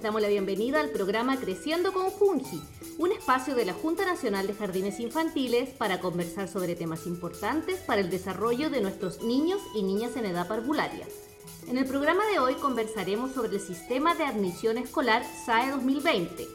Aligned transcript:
Les 0.00 0.04
damos 0.04 0.22
la 0.22 0.28
bienvenida 0.28 0.80
al 0.80 0.88
programa 0.88 1.38
Creciendo 1.38 1.92
con 1.92 2.08
Junji, 2.08 2.58
un 2.96 3.12
espacio 3.12 3.54
de 3.54 3.66
la 3.66 3.74
Junta 3.74 4.06
Nacional 4.06 4.46
de 4.46 4.54
Jardines 4.54 4.98
Infantiles 4.98 5.68
para 5.76 6.00
conversar 6.00 6.48
sobre 6.48 6.74
temas 6.74 7.06
importantes 7.06 7.80
para 7.80 8.00
el 8.00 8.08
desarrollo 8.08 8.70
de 8.70 8.80
nuestros 8.80 9.22
niños 9.22 9.60
y 9.74 9.82
niñas 9.82 10.16
en 10.16 10.24
edad 10.24 10.48
parvularia. 10.48 11.06
En 11.68 11.76
el 11.76 11.84
programa 11.84 12.24
de 12.28 12.38
hoy 12.38 12.54
conversaremos 12.54 13.32
sobre 13.32 13.56
el 13.56 13.60
sistema 13.60 14.14
de 14.14 14.24
admisión 14.24 14.78
escolar 14.78 15.22
SAE 15.44 15.70
2020. 15.72 16.48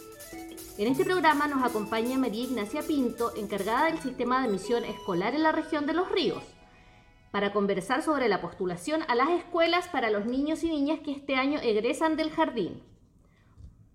En 0.80 0.88
este 0.88 1.05
programa 1.05 1.48
nos 1.48 1.64
acompaña 1.64 2.17
María 2.17 2.45
Ignacia 2.45 2.81
Pinto, 2.81 3.31
encargada 3.36 3.91
del 3.91 4.00
sistema 4.00 4.41
de 4.41 4.48
admisión 4.48 4.84
escolar 4.86 5.36
en 5.36 5.44
la 5.44 5.52
región 5.52 5.86
de 5.86 5.94
Los 5.94 6.12
Ríos 6.12 6.41
para 7.30 7.53
conversar 7.53 8.02
sobre 8.02 8.27
la 8.27 8.41
postulación 8.41 9.03
a 9.08 9.14
las 9.14 9.30
escuelas 9.30 9.88
para 9.89 10.09
los 10.09 10.25
niños 10.25 10.64
y 10.64 10.70
niñas 10.70 11.02
que 11.02 11.12
este 11.12 11.36
año 11.36 11.59
egresan 11.62 12.16
del 12.16 12.31
jardín. 12.31 12.81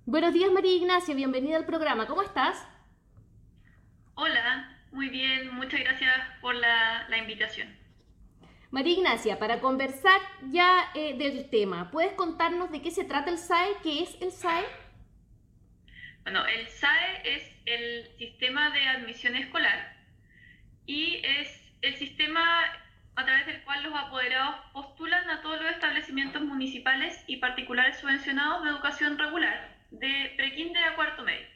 Buenos 0.06 0.32
días 0.32 0.50
María 0.50 0.74
Ignacia, 0.74 1.14
bienvenida 1.14 1.56
al 1.56 1.66
programa, 1.66 2.06
¿cómo 2.06 2.22
estás? 2.22 2.66
Hola, 4.14 4.76
muy 4.92 5.10
bien, 5.10 5.54
muchas 5.54 5.80
gracias 5.80 6.16
por 6.40 6.54
la, 6.54 7.06
invitación. 7.18 7.68
María 8.70 8.94
Ignacia, 8.94 9.38
para 9.38 9.60
conversar 9.60 10.20
ya 10.50 10.90
eh, 10.94 11.16
del 11.18 11.50
tema, 11.50 11.90
¿puedes 11.90 12.14
contarnos 12.14 12.72
de 12.72 12.80
qué 12.80 12.90
se 12.90 13.04
trata 13.04 13.30
el 13.30 13.38
SAE? 13.38 13.76
¿Qué 13.82 14.02
es 14.02 14.16
el 14.22 14.32
SAE? 14.32 14.64
Bueno, 16.22 16.46
el 16.46 16.66
SAE 16.66 17.36
es 17.36 17.50
el 17.66 18.16
sistema 18.16 18.70
de 18.70 18.88
admisión 18.88 19.36
escolar 19.36 19.96
y 20.86 21.20
es 21.24 21.62
el 21.82 21.94
sistema 21.96 22.64
a 23.16 23.24
través 23.26 23.46
del 23.46 23.62
cual 23.64 23.82
los 23.82 23.94
apoderados 23.94 24.56
postulan 24.72 25.28
a 25.28 25.42
todos 25.42 25.60
los 25.60 25.70
establecimientos 25.70 26.40
municipales 26.42 27.22
y 27.26 27.36
particulares 27.36 27.98
subvencionados 28.00 28.64
de 28.64 28.70
educación 28.70 29.18
regular, 29.18 29.79
de 29.90 30.32
prekinder 30.36 30.82
a 30.84 30.96
cuarto 30.96 31.22
medio. 31.22 31.46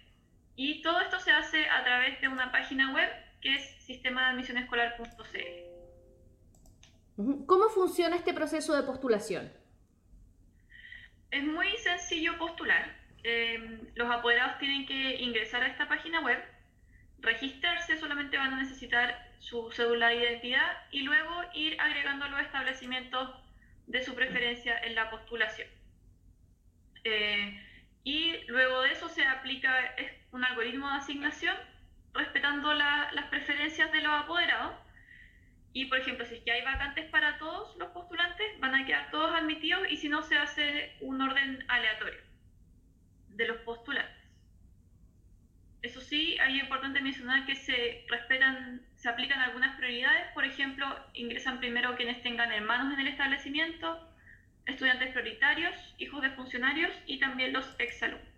Y 0.56 0.82
todo 0.82 1.00
esto 1.00 1.18
se 1.20 1.32
hace 1.32 1.68
a 1.68 1.82
través 1.84 2.20
de 2.20 2.28
una 2.28 2.52
página 2.52 2.92
web 2.94 3.10
que 3.40 3.56
es 3.56 3.84
sistema 3.84 4.22
de 4.22 4.30
admisión 4.30 4.58
escolar.cl. 4.58 5.74
¿Cómo 7.46 7.68
funciona 7.68 8.16
este 8.16 8.32
proceso 8.32 8.74
de 8.74 8.82
postulación? 8.82 9.52
Es 11.30 11.44
muy 11.44 11.76
sencillo 11.78 12.38
postular. 12.38 12.96
Eh, 13.22 13.80
los 13.94 14.10
apoderados 14.10 14.58
tienen 14.58 14.86
que 14.86 15.16
ingresar 15.16 15.62
a 15.62 15.68
esta 15.68 15.88
página 15.88 16.20
web, 16.20 16.38
registrarse, 17.20 17.96
solamente 17.98 18.36
van 18.36 18.52
a 18.54 18.62
necesitar 18.62 19.32
su 19.38 19.70
cédula 19.72 20.08
de 20.08 20.16
identidad 20.16 20.72
y 20.90 21.02
luego 21.02 21.30
ir 21.54 21.80
agregando 21.80 22.28
los 22.28 22.40
establecimientos 22.40 23.30
de 23.86 24.02
su 24.02 24.14
preferencia 24.14 24.78
en 24.78 24.94
la 24.94 25.10
postulación. 25.10 25.68
Eh, 27.04 27.60
y 28.04 28.44
luego 28.48 28.82
de 28.82 28.92
eso 28.92 29.08
se 29.08 29.26
aplica 29.26 29.72
un 30.30 30.44
algoritmo 30.44 30.88
de 30.90 30.96
asignación 30.96 31.56
respetando 32.12 32.72
las 32.74 33.24
preferencias 33.30 33.90
de 33.92 34.02
los 34.02 34.12
apoderados. 34.12 34.74
Y, 35.72 35.86
por 35.86 35.98
ejemplo, 35.98 36.24
si 36.26 36.36
es 36.36 36.42
que 36.42 36.52
hay 36.52 36.62
vacantes 36.62 37.06
para 37.10 37.38
todos 37.38 37.74
los 37.76 37.88
postulantes, 37.88 38.46
van 38.60 38.74
a 38.74 38.86
quedar 38.86 39.10
todos 39.10 39.34
admitidos 39.34 39.90
y 39.90 39.96
si 39.96 40.08
no, 40.08 40.22
se 40.22 40.36
hace 40.36 40.96
un 41.00 41.20
orden 41.20 41.64
aleatorio 41.66 42.20
de 43.30 43.48
los 43.48 43.56
postulantes. 43.62 44.14
Eso 45.82 46.00
sí, 46.00 46.38
hay 46.38 46.60
importante 46.60 47.00
mencionar 47.00 47.44
que 47.46 47.56
se 47.56 48.06
respetan, 48.08 48.86
se 48.94 49.08
aplican 49.08 49.40
algunas 49.40 49.76
prioridades, 49.76 50.32
por 50.32 50.44
ejemplo, 50.44 50.86
ingresan 51.14 51.58
primero 51.58 51.96
quienes 51.96 52.22
tengan 52.22 52.52
hermanos 52.52 52.94
en 52.94 53.00
el 53.00 53.08
establecimiento, 53.08 54.13
estudiantes 54.66 55.10
prioritarios, 55.10 55.74
hijos 55.98 56.22
de 56.22 56.30
funcionarios 56.30 56.92
y 57.06 57.18
también 57.18 57.52
los 57.52 57.66
exalumnos. 57.78 58.28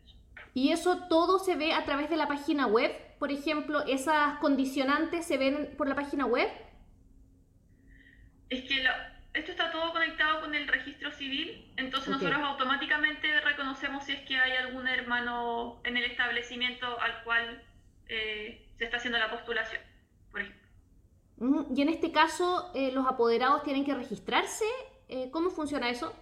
¿Y 0.54 0.72
eso 0.72 1.06
todo 1.08 1.38
se 1.38 1.54
ve 1.54 1.74
a 1.74 1.84
través 1.84 2.08
de 2.08 2.16
la 2.16 2.28
página 2.28 2.66
web? 2.66 2.90
Por 3.18 3.30
ejemplo, 3.30 3.84
¿esas 3.86 4.38
condicionantes 4.38 5.26
se 5.26 5.36
ven 5.36 5.74
por 5.76 5.88
la 5.88 5.94
página 5.94 6.26
web? 6.26 6.48
Es 8.48 8.62
que 8.62 8.82
esto 9.34 9.50
está 9.50 9.70
todo 9.70 9.92
conectado 9.92 10.40
con 10.40 10.54
el 10.54 10.66
registro 10.66 11.10
civil, 11.12 11.72
entonces 11.76 12.08
nosotros 12.08 12.38
automáticamente 12.42 13.40
reconocemos 13.42 14.04
si 14.04 14.12
es 14.12 14.20
que 14.22 14.38
hay 14.38 14.52
algún 14.52 14.88
hermano 14.88 15.80
en 15.84 15.96
el 15.96 16.04
establecimiento 16.04 16.86
al 17.00 17.22
cual 17.24 17.62
eh, 18.08 18.66
se 18.78 18.84
está 18.84 18.96
haciendo 18.96 19.18
la 19.18 19.30
postulación, 19.30 19.82
por 20.30 20.40
ejemplo. 20.40 20.66
Y 21.74 21.82
en 21.82 21.88
este 21.90 22.12
caso, 22.12 22.70
eh, 22.74 22.92
¿los 22.92 23.06
apoderados 23.06 23.62
tienen 23.62 23.84
que 23.84 23.94
registrarse? 23.94 24.64
Eh, 25.08 25.30
¿Cómo 25.30 25.50
funciona 25.50 25.88
eso? 25.90 26.14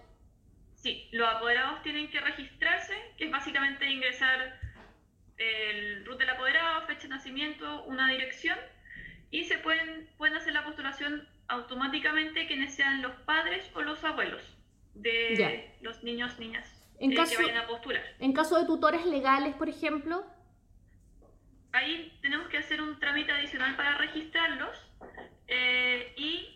Sí, 0.75 1.09
los 1.11 1.27
apoderados 1.27 1.81
tienen 1.81 2.09
que 2.09 2.19
registrarse, 2.19 2.93
que 3.17 3.25
es 3.25 3.31
básicamente 3.31 3.89
ingresar 3.89 4.59
el 5.37 6.05
root 6.05 6.19
del 6.19 6.29
apoderado, 6.29 6.85
fecha 6.85 7.03
de 7.03 7.09
nacimiento, 7.09 7.83
una 7.85 8.07
dirección, 8.09 8.57
y 9.31 9.45
se 9.45 9.57
pueden, 9.57 10.09
pueden 10.17 10.35
hacer 10.37 10.53
la 10.53 10.63
postulación 10.63 11.27
automáticamente 11.47 12.47
quienes 12.47 12.73
sean 12.75 13.01
los 13.01 13.13
padres 13.21 13.69
o 13.75 13.81
los 13.81 14.03
abuelos 14.03 14.41
de 14.93 15.73
los 15.81 16.03
niños, 16.03 16.39
niñas 16.39 16.69
en 16.99 17.11
eh, 17.11 17.15
caso, 17.15 17.35
que 17.35 17.43
vayan 17.43 17.57
a 17.57 17.67
postular. 17.67 18.03
En 18.19 18.33
caso 18.33 18.59
de 18.59 18.65
tutores 18.65 19.05
legales, 19.05 19.53
por 19.55 19.69
ejemplo. 19.69 20.25
Ahí 21.71 22.17
tenemos 22.21 22.47
que 22.47 22.57
hacer 22.57 22.81
un 22.81 22.99
trámite 22.99 23.31
adicional 23.31 23.75
para 23.75 23.97
registrarlos 23.97 24.77
eh, 25.47 26.13
y 26.15 26.54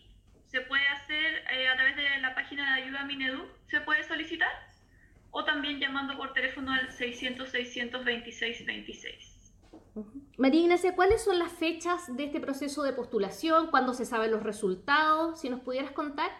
se 0.50 0.62
puede 0.62 0.88
hacer 0.88 1.44
eh, 1.52 1.68
a 1.68 1.76
través 1.76 1.96
de 1.96 2.20
la 2.22 2.34
página 2.34 2.76
de 2.76 2.84
ayuda 2.84 3.04
Minedu, 3.06 3.46
se 3.68 3.82
puede 3.82 4.04
solicitar 4.04 4.50
o 5.32 5.46
también 5.46 5.80
llamando 5.80 6.18
por 6.18 6.34
teléfono 6.34 6.72
al 6.72 6.92
600 6.92 7.48
626 7.50 8.66
26. 8.66 9.54
María 10.38 10.62
Ignacia, 10.62 10.96
¿cuáles 10.96 11.24
son 11.24 11.38
las 11.38 11.52
fechas 11.52 12.16
de 12.16 12.26
este 12.26 12.40
proceso 12.40 12.82
de 12.82 12.94
postulación? 12.94 13.70
¿Cuándo 13.70 13.94
se 13.94 14.06
saben 14.06 14.32
los 14.32 14.42
resultados? 14.42 15.40
Si 15.40 15.50
nos 15.50 15.60
pudieras 15.62 15.92
contar. 15.92 16.32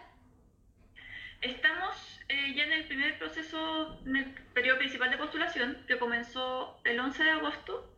Estamos 1.40 2.20
eh, 2.28 2.54
ya 2.56 2.64
en 2.64 2.72
el 2.72 2.86
primer 2.86 3.16
proceso, 3.18 4.00
en 4.06 4.16
el 4.16 4.34
periodo 4.54 4.78
principal 4.78 5.10
de 5.10 5.18
postulación, 5.18 5.84
que 5.86 5.98
comenzó 5.98 6.80
el 6.84 6.98
11 6.98 7.22
de 7.22 7.30
agosto 7.30 7.94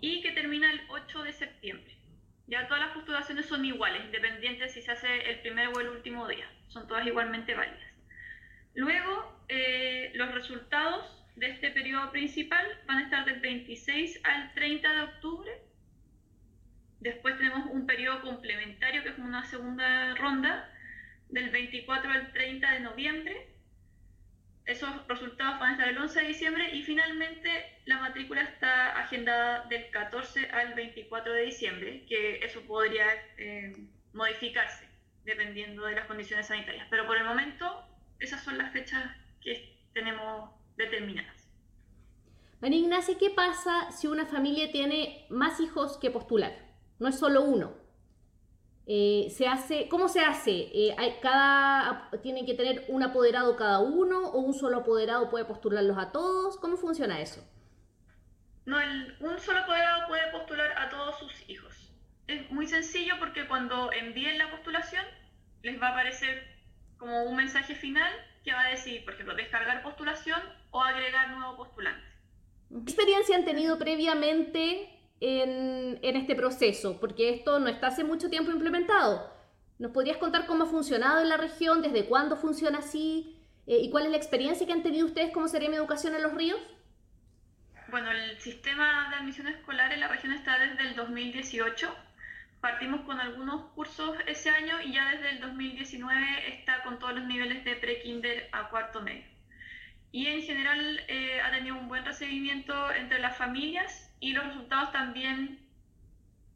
y 0.00 0.22
que 0.22 0.32
termina 0.32 0.72
el 0.72 0.80
8 0.88 1.22
de 1.22 1.32
septiembre. 1.32 1.93
Ya 2.46 2.66
todas 2.68 2.84
las 2.84 2.94
postulaciones 2.94 3.46
son 3.46 3.64
iguales, 3.64 4.04
independientes 4.04 4.72
si 4.72 4.82
se 4.82 4.92
hace 4.92 5.30
el 5.30 5.40
primer 5.40 5.68
o 5.68 5.80
el 5.80 5.88
último 5.88 6.28
día. 6.28 6.46
Son 6.68 6.86
todas 6.86 7.06
igualmente 7.06 7.54
válidas. 7.54 7.94
Luego, 8.74 9.40
eh, 9.48 10.10
los 10.14 10.32
resultados 10.32 11.24
de 11.36 11.50
este 11.50 11.70
periodo 11.70 12.10
principal 12.12 12.66
van 12.86 12.98
a 12.98 13.02
estar 13.04 13.24
del 13.24 13.40
26 13.40 14.20
al 14.24 14.52
30 14.54 14.92
de 14.92 15.00
octubre. 15.02 15.50
Después 17.00 17.36
tenemos 17.36 17.66
un 17.70 17.86
periodo 17.86 18.20
complementario, 18.22 19.02
que 19.02 19.10
es 19.10 19.18
una 19.18 19.44
segunda 19.44 20.14
ronda, 20.16 20.70
del 21.28 21.50
24 21.50 22.10
al 22.10 22.32
30 22.32 22.72
de 22.72 22.80
noviembre. 22.80 23.53
Esos 24.66 25.06
resultados 25.08 25.60
van 25.60 25.70
a 25.70 25.72
estar 25.72 25.88
el 25.88 25.98
11 25.98 26.20
de 26.20 26.28
diciembre 26.28 26.74
y 26.74 26.82
finalmente 26.82 27.50
la 27.84 27.98
matrícula 28.00 28.42
está 28.42 28.98
agendada 28.98 29.66
del 29.66 29.90
14 29.90 30.46
al 30.50 30.72
24 30.72 31.32
de 31.34 31.42
diciembre, 31.42 32.06
que 32.08 32.36
eso 32.42 32.62
podría 32.62 33.06
eh, 33.36 33.72
modificarse 34.14 34.88
dependiendo 35.24 35.84
de 35.84 35.94
las 35.94 36.06
condiciones 36.06 36.46
sanitarias. 36.46 36.86
Pero 36.88 37.06
por 37.06 37.16
el 37.18 37.24
momento 37.24 37.84
esas 38.18 38.42
son 38.42 38.56
las 38.56 38.72
fechas 38.72 39.04
que 39.42 39.76
tenemos 39.92 40.50
determinadas. 40.76 41.50
María 42.60 42.78
Ignacia, 42.78 43.18
¿qué 43.18 43.28
pasa 43.28 43.90
si 43.90 44.06
una 44.06 44.24
familia 44.24 44.72
tiene 44.72 45.26
más 45.28 45.60
hijos 45.60 45.98
que 45.98 46.10
postular? 46.10 46.52
No 46.98 47.08
es 47.08 47.18
solo 47.18 47.42
uno. 47.42 47.83
Eh, 48.86 49.32
se 49.34 49.46
hace, 49.48 49.88
¿Cómo 49.88 50.08
se 50.08 50.20
hace? 50.20 50.68
Eh, 50.74 50.94
hay, 50.98 51.14
cada, 51.22 52.10
¿Tiene 52.22 52.44
que 52.44 52.54
tener 52.54 52.84
un 52.88 53.02
apoderado 53.02 53.56
cada 53.56 53.80
uno 53.80 54.28
o 54.28 54.40
un 54.40 54.52
solo 54.52 54.78
apoderado 54.78 55.30
puede 55.30 55.46
postularlos 55.46 55.96
a 55.96 56.12
todos? 56.12 56.58
¿Cómo 56.58 56.76
funciona 56.76 57.20
eso? 57.20 57.42
No, 58.66 58.78
un 59.20 59.38
solo 59.38 59.60
apoderado 59.60 60.06
puede 60.08 60.30
postular 60.32 60.72
a 60.76 60.90
todos 60.90 61.18
sus 61.18 61.48
hijos. 61.48 61.92
Es 62.26 62.50
muy 62.50 62.66
sencillo 62.66 63.14
porque 63.18 63.46
cuando 63.46 63.90
envíen 63.92 64.38
la 64.38 64.50
postulación 64.50 65.04
les 65.62 65.80
va 65.80 65.88
a 65.88 65.90
aparecer 65.92 66.46
como 66.98 67.24
un 67.24 67.36
mensaje 67.36 67.74
final 67.74 68.10
que 68.44 68.52
va 68.52 68.66
a 68.66 68.70
decir, 68.70 69.04
por 69.04 69.14
ejemplo, 69.14 69.34
descargar 69.34 69.82
postulación 69.82 70.40
o 70.70 70.82
agregar 70.82 71.30
nuevo 71.30 71.56
postulante. 71.56 72.04
¿Qué 72.68 72.92
experiencia 72.92 73.36
han 73.36 73.44
tenido 73.44 73.78
previamente 73.78 74.93
en, 75.32 76.16
este 76.16 76.34
proceso? 76.34 77.00
Porque 77.00 77.30
esto 77.30 77.58
no 77.60 77.68
está 77.68 77.88
hace 77.88 78.04
mucho 78.04 78.30
tiempo 78.30 78.50
implementado. 78.50 79.32
¿Nos 79.78 79.92
podrías 79.92 80.18
contar 80.18 80.46
cómo 80.46 80.64
ha 80.64 80.66
funcionado 80.66 81.20
en 81.20 81.28
la 81.28 81.36
región, 81.36 81.82
desde 81.82 82.06
cuándo 82.06 82.36
funciona 82.36 82.78
así 82.78 83.36
eh, 83.66 83.78
y 83.82 83.90
cuál 83.90 84.04
es 84.04 84.10
la 84.10 84.16
experiencia 84.16 84.66
que 84.66 84.72
han 84.72 84.82
tenido 84.82 85.06
ustedes 85.06 85.32
como 85.32 85.48
sería 85.48 85.68
mi 85.68 85.76
educación 85.76 86.14
en 86.14 86.22
los 86.22 86.34
ríos? 86.34 86.60
Bueno, 87.90 88.10
el 88.10 88.40
sistema 88.40 89.08
de 89.10 89.16
admisión 89.16 89.48
escolar 89.48 89.92
en 89.92 90.00
la 90.00 90.08
región 90.08 90.32
está 90.32 90.58
desde 90.58 90.88
el 90.88 90.96
2018 90.96 91.94
Partimos 92.64 93.02
con 93.02 93.20
algunos 93.20 93.72
cursos 93.72 94.16
ese 94.26 94.48
año 94.48 94.80
y 94.80 94.94
ya 94.94 95.10
desde 95.10 95.32
el 95.32 95.40
2019 95.40 96.48
está 96.48 96.82
con 96.82 96.98
todos 96.98 97.14
los 97.14 97.24
niveles 97.26 97.62
de 97.62 97.76
pre-kinder 97.76 98.48
a 98.52 98.70
cuarto 98.70 99.02
medio. 99.02 99.26
y 100.12 100.28
en 100.28 100.40
general 100.40 100.98
eh, 101.08 101.42
ha 101.42 101.50
tenido 101.50 101.76
un 101.76 101.88
buen 101.88 102.06
recibimiento 102.06 102.90
entre 102.92 103.18
las 103.18 103.36
familias 103.36 104.03
y 104.20 104.32
los 104.32 104.44
resultados 104.44 104.92
también 104.92 105.60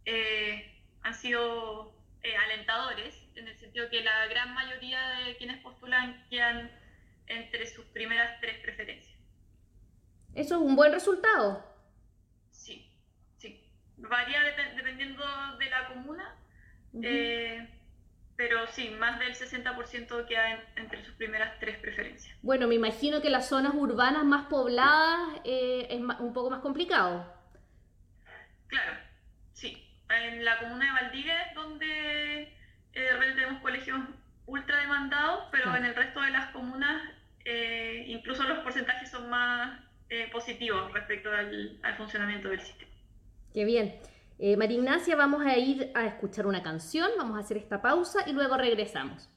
eh, 0.04 0.80
han 1.02 1.14
sido 1.14 1.92
eh, 2.22 2.36
alentadores, 2.36 3.14
en 3.34 3.48
el 3.48 3.58
sentido 3.58 3.88
que 3.90 4.02
la 4.02 4.26
gran 4.26 4.54
mayoría 4.54 5.00
de 5.26 5.36
quienes 5.36 5.62
postulan 5.62 6.26
quedan 6.28 6.70
entre 7.26 7.66
sus 7.66 7.84
primeras 7.86 8.40
tres 8.40 8.58
preferencias. 8.60 9.16
¿Eso 10.34 10.54
es 10.56 10.60
un 10.60 10.76
buen 10.76 10.92
resultado? 10.92 11.64
Sí, 12.50 12.90
sí. 13.36 13.64
Varía 13.96 14.40
dependiendo 14.76 15.24
de 15.58 15.70
la 15.70 15.88
comuna, 15.88 16.36
pero 18.38 18.66
sí, 18.68 18.90
más 18.90 19.18
del 19.18 19.34
60% 19.34 20.26
queda 20.26 20.62
entre 20.76 21.04
sus 21.04 21.12
primeras 21.16 21.58
tres 21.58 21.76
preferencias. 21.78 22.36
Bueno, 22.40 22.68
me 22.68 22.76
imagino 22.76 23.20
que 23.20 23.30
las 23.30 23.48
zonas 23.48 23.74
urbanas 23.74 24.24
más 24.24 24.46
pobladas 24.46 25.40
eh, 25.44 25.88
es 25.90 26.00
un 26.00 26.32
poco 26.32 26.48
más 26.48 26.60
complicado. 26.60 27.26
Claro, 28.68 28.92
sí. 29.52 29.84
En 30.10 30.44
la 30.44 30.58
comuna 30.58 30.86
de 30.86 30.92
Valdivia 30.92 31.42
es 31.42 31.54
donde 31.54 32.42
eh, 32.42 33.08
tenemos 33.34 33.60
colegios 33.60 33.98
ultra 34.46 34.80
demandados, 34.80 35.44
pero 35.50 35.74
en 35.76 35.84
el 35.84 35.94
resto 35.94 36.20
de 36.22 36.30
las 36.30 36.50
comunas 36.50 37.02
eh, 37.44 38.04
incluso 38.06 38.44
los 38.44 38.58
porcentajes 38.60 39.10
son 39.10 39.28
más 39.28 39.80
eh, 40.08 40.28
positivos 40.32 40.92
respecto 40.92 41.30
al 41.30 41.96
funcionamiento 41.96 42.48
del 42.48 42.60
sistema. 42.60 42.90
Qué 43.52 43.64
bien. 43.64 43.98
María 44.56 44.78
Ignacia, 44.78 45.16
vamos 45.16 45.44
a 45.44 45.56
ir 45.58 45.90
a 45.94 46.06
escuchar 46.06 46.46
una 46.46 46.62
canción, 46.62 47.10
vamos 47.18 47.36
a 47.36 47.40
hacer 47.40 47.56
esta 47.56 47.82
pausa 47.82 48.20
y 48.26 48.32
luego 48.32 48.56
regresamos. 48.56 49.28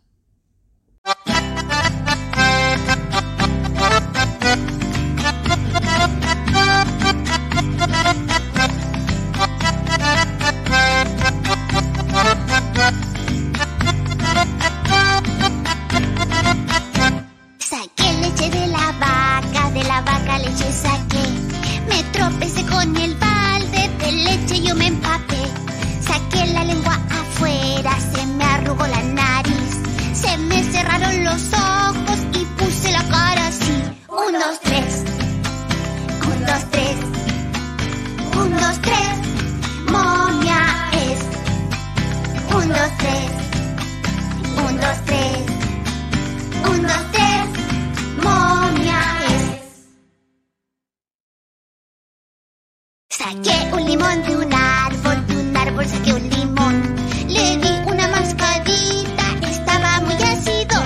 Saqué 53.21 53.69
un 53.71 53.85
limón 53.85 54.23
de 54.23 54.35
un 54.35 54.51
árbol, 54.51 55.27
de 55.27 55.37
un 55.37 55.55
árbol 55.55 55.87
saqué 55.87 56.11
un 56.11 56.27
limón. 56.27 56.95
Le 57.27 57.57
di 57.57 57.73
una 57.85 58.07
mascadita, 58.07 59.25
estaba 59.47 59.99
muy 59.99 60.15
ácido. 60.15 60.77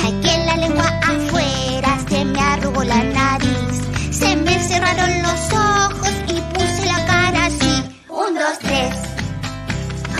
Saqué 0.00 0.34
la 0.46 0.56
lengua 0.56 0.88
afuera, 1.12 1.96
se 2.08 2.24
me 2.24 2.40
arrugó 2.40 2.82
la 2.82 3.04
nariz. 3.04 3.76
Se 4.10 4.34
me 4.34 4.58
cerraron 4.58 5.22
los 5.22 5.42
ojos 5.52 6.14
y 6.26 6.40
puse 6.54 6.86
la 6.86 7.06
cara 7.06 7.46
así. 7.46 7.74
Un, 8.08 8.34
dos, 8.34 8.58
tres. 8.58 8.94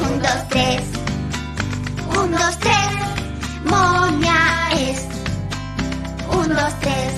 Un, 0.05 0.23
dos, 0.23 0.49
tres. 0.51 0.83
Un, 2.17 2.31
dos, 2.31 2.59
tres. 2.61 2.91
Momia 3.65 4.39
es. 4.87 5.05
Un, 6.33 6.49
dos, 6.49 6.75
tres. 6.79 7.13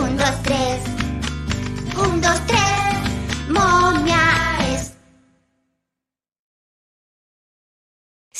Un, 0.00 0.16
dos, 0.16 0.42
tres. 0.44 0.80
Un, 1.96 2.20
dos, 2.20 2.40
tres. 2.46 2.81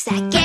Saqué 0.04 0.41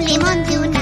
lemon 0.00 0.42
dew 0.44 0.79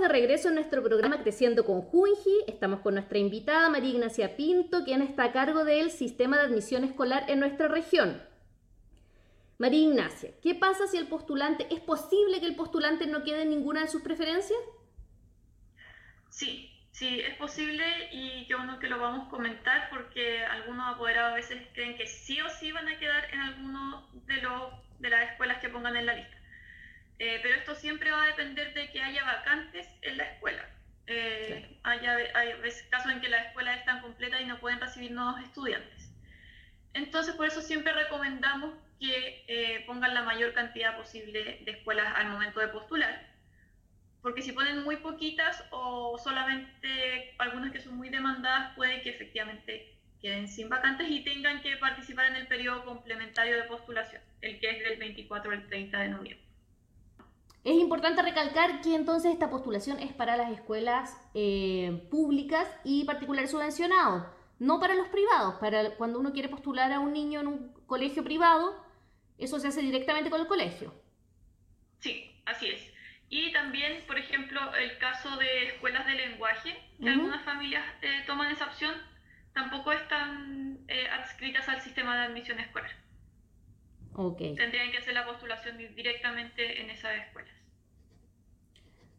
de 0.00 0.08
regreso 0.08 0.48
en 0.48 0.56
nuestro 0.56 0.82
programa 0.82 1.22
Creciendo 1.22 1.64
con 1.64 1.80
Junji. 1.80 2.44
Estamos 2.46 2.80
con 2.80 2.94
nuestra 2.94 3.18
invitada 3.18 3.70
María 3.70 3.90
Ignacia 3.90 4.36
Pinto, 4.36 4.84
quien 4.84 5.00
está 5.00 5.24
a 5.24 5.32
cargo 5.32 5.64
del 5.64 5.90
sistema 5.90 6.36
de 6.36 6.44
admisión 6.44 6.84
escolar 6.84 7.24
en 7.28 7.40
nuestra 7.40 7.68
región. 7.68 8.22
María 9.58 9.80
Ignacia, 9.80 10.30
¿qué 10.42 10.54
pasa 10.54 10.86
si 10.86 10.98
el 10.98 11.06
postulante, 11.06 11.66
es 11.70 11.80
posible 11.80 12.40
que 12.40 12.46
el 12.46 12.56
postulante 12.56 13.06
no 13.06 13.24
quede 13.24 13.42
en 13.42 13.50
ninguna 13.50 13.80
de 13.80 13.88
sus 13.88 14.02
preferencias? 14.02 14.58
Sí, 16.28 16.70
sí, 16.92 17.20
es 17.20 17.34
posible 17.36 17.84
y 18.12 18.44
yo 18.46 18.58
bueno 18.58 18.78
que 18.78 18.88
lo 18.88 18.98
vamos 18.98 19.28
a 19.28 19.30
comentar 19.30 19.88
porque 19.88 20.44
algunos 20.44 20.94
apoderados 20.94 21.32
a 21.32 21.36
veces 21.36 21.62
creen 21.72 21.96
que 21.96 22.06
sí 22.06 22.38
o 22.42 22.50
sí 22.50 22.70
van 22.70 22.88
a 22.88 22.98
quedar 22.98 23.32
en 23.32 23.40
alguno 23.40 24.06
de, 24.26 24.42
los, 24.42 24.72
de 24.98 25.08
las 25.08 25.30
escuelas 25.30 25.58
que 25.60 25.70
pongan 25.70 25.96
en 25.96 26.04
la 26.04 26.14
lista. 26.14 26.35
Eh, 27.18 27.40
pero 27.42 27.54
esto 27.54 27.74
siempre 27.74 28.10
va 28.10 28.24
a 28.24 28.26
depender 28.26 28.74
de 28.74 28.90
que 28.90 29.00
haya 29.00 29.24
vacantes 29.24 29.88
en 30.02 30.18
la 30.18 30.24
escuela. 30.24 30.68
Eh, 31.06 31.78
haya, 31.84 32.16
hay 32.34 32.52
casos 32.90 33.12
en 33.12 33.20
que 33.20 33.28
las 33.28 33.46
escuelas 33.46 33.78
están 33.78 34.00
completas 34.00 34.40
y 34.40 34.44
no 34.44 34.58
pueden 34.58 34.80
recibir 34.80 35.12
nuevos 35.12 35.40
estudiantes. 35.40 36.10
Entonces, 36.94 37.34
por 37.34 37.46
eso 37.46 37.62
siempre 37.62 37.92
recomendamos 37.92 38.74
que 38.98 39.44
eh, 39.48 39.84
pongan 39.86 40.14
la 40.14 40.22
mayor 40.22 40.52
cantidad 40.54 40.96
posible 40.96 41.60
de 41.64 41.70
escuelas 41.70 42.12
al 42.16 42.28
momento 42.28 42.60
de 42.60 42.68
postular. 42.68 43.34
Porque 44.22 44.42
si 44.42 44.52
ponen 44.52 44.82
muy 44.82 44.96
poquitas 44.96 45.62
o 45.70 46.18
solamente 46.18 47.34
algunas 47.38 47.70
que 47.70 47.80
son 47.80 47.96
muy 47.96 48.08
demandadas, 48.08 48.74
puede 48.74 49.02
que 49.02 49.10
efectivamente 49.10 49.94
queden 50.20 50.48
sin 50.48 50.68
vacantes 50.68 51.08
y 51.10 51.22
tengan 51.22 51.60
que 51.60 51.76
participar 51.76 52.26
en 52.26 52.36
el 52.36 52.46
periodo 52.46 52.84
complementario 52.84 53.56
de 53.56 53.64
postulación, 53.64 54.22
el 54.40 54.58
que 54.58 54.70
es 54.70 54.78
del 54.82 54.98
24 54.98 55.52
al 55.52 55.66
30 55.68 55.98
de 55.98 56.08
noviembre. 56.08 56.45
Es 57.66 57.74
importante 57.74 58.22
recalcar 58.22 58.80
que 58.80 58.94
entonces 58.94 59.32
esta 59.32 59.50
postulación 59.50 59.98
es 59.98 60.12
para 60.12 60.36
las 60.36 60.52
escuelas 60.52 61.20
eh, 61.34 62.06
públicas 62.12 62.72
y 62.84 63.02
particulares 63.02 63.50
subvencionados, 63.50 64.22
no 64.60 64.78
para 64.78 64.94
los 64.94 65.08
privados. 65.08 65.56
Para 65.56 65.96
cuando 65.96 66.20
uno 66.20 66.32
quiere 66.32 66.48
postular 66.48 66.92
a 66.92 67.00
un 67.00 67.12
niño 67.12 67.40
en 67.40 67.48
un 67.48 67.72
colegio 67.88 68.22
privado, 68.22 68.80
eso 69.36 69.58
se 69.58 69.66
hace 69.66 69.80
directamente 69.80 70.30
con 70.30 70.40
el 70.40 70.46
colegio. 70.46 70.94
Sí, 71.98 72.40
así 72.44 72.68
es. 72.68 72.94
Y 73.30 73.52
también, 73.52 74.06
por 74.06 74.16
ejemplo, 74.16 74.60
el 74.76 74.96
caso 74.98 75.36
de 75.36 75.70
escuelas 75.70 76.06
de 76.06 76.14
lenguaje, 76.14 76.80
que 77.02 77.08
algunas 77.08 77.44
familias 77.44 77.84
eh, 78.00 78.22
toman 78.28 78.52
esa 78.52 78.66
opción, 78.66 78.94
tampoco 79.54 79.90
están 79.90 80.84
eh, 80.86 81.08
adscritas 81.08 81.68
al 81.68 81.80
sistema 81.80 82.16
de 82.16 82.26
admisión 82.26 82.60
escolar. 82.60 82.92
Okay. 84.18 84.54
Tendrían 84.54 84.90
que 84.90 84.98
hacer 84.98 85.12
la 85.12 85.26
postulación 85.26 85.76
directamente 85.76 86.80
en 86.80 86.88
esas 86.88 87.18
escuelas. 87.18 87.52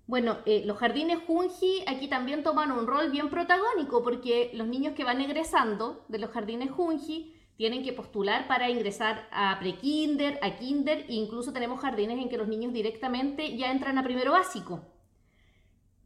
Bueno, 0.07 0.39
eh, 0.45 0.63
los 0.65 0.77
jardines 0.77 1.19
Junji 1.27 1.83
aquí 1.85 2.07
también 2.07 2.41
toman 2.41 2.71
un 2.71 2.87
rol 2.87 3.11
bien 3.11 3.29
protagónico 3.29 4.03
porque 4.03 4.49
los 4.53 4.65
niños 4.65 4.95
que 4.95 5.03
van 5.03 5.21
egresando 5.21 6.05
de 6.07 6.17
los 6.17 6.31
jardines 6.31 6.71
Junji 6.71 7.35
tienen 7.57 7.83
que 7.83 7.93
postular 7.93 8.47
para 8.47 8.69
ingresar 8.69 9.27
a 9.31 9.59
prekinder, 9.59 10.39
a 10.41 10.55
kinder 10.55 11.05
e 11.09 11.13
incluso 11.13 11.53
tenemos 11.53 11.79
jardines 11.79 12.17
en 12.17 12.29
que 12.29 12.37
los 12.37 12.47
niños 12.47 12.73
directamente 12.73 13.55
ya 13.55 13.71
entran 13.71 13.97
a 13.97 14.03
primero 14.03 14.31
básico. 14.31 14.83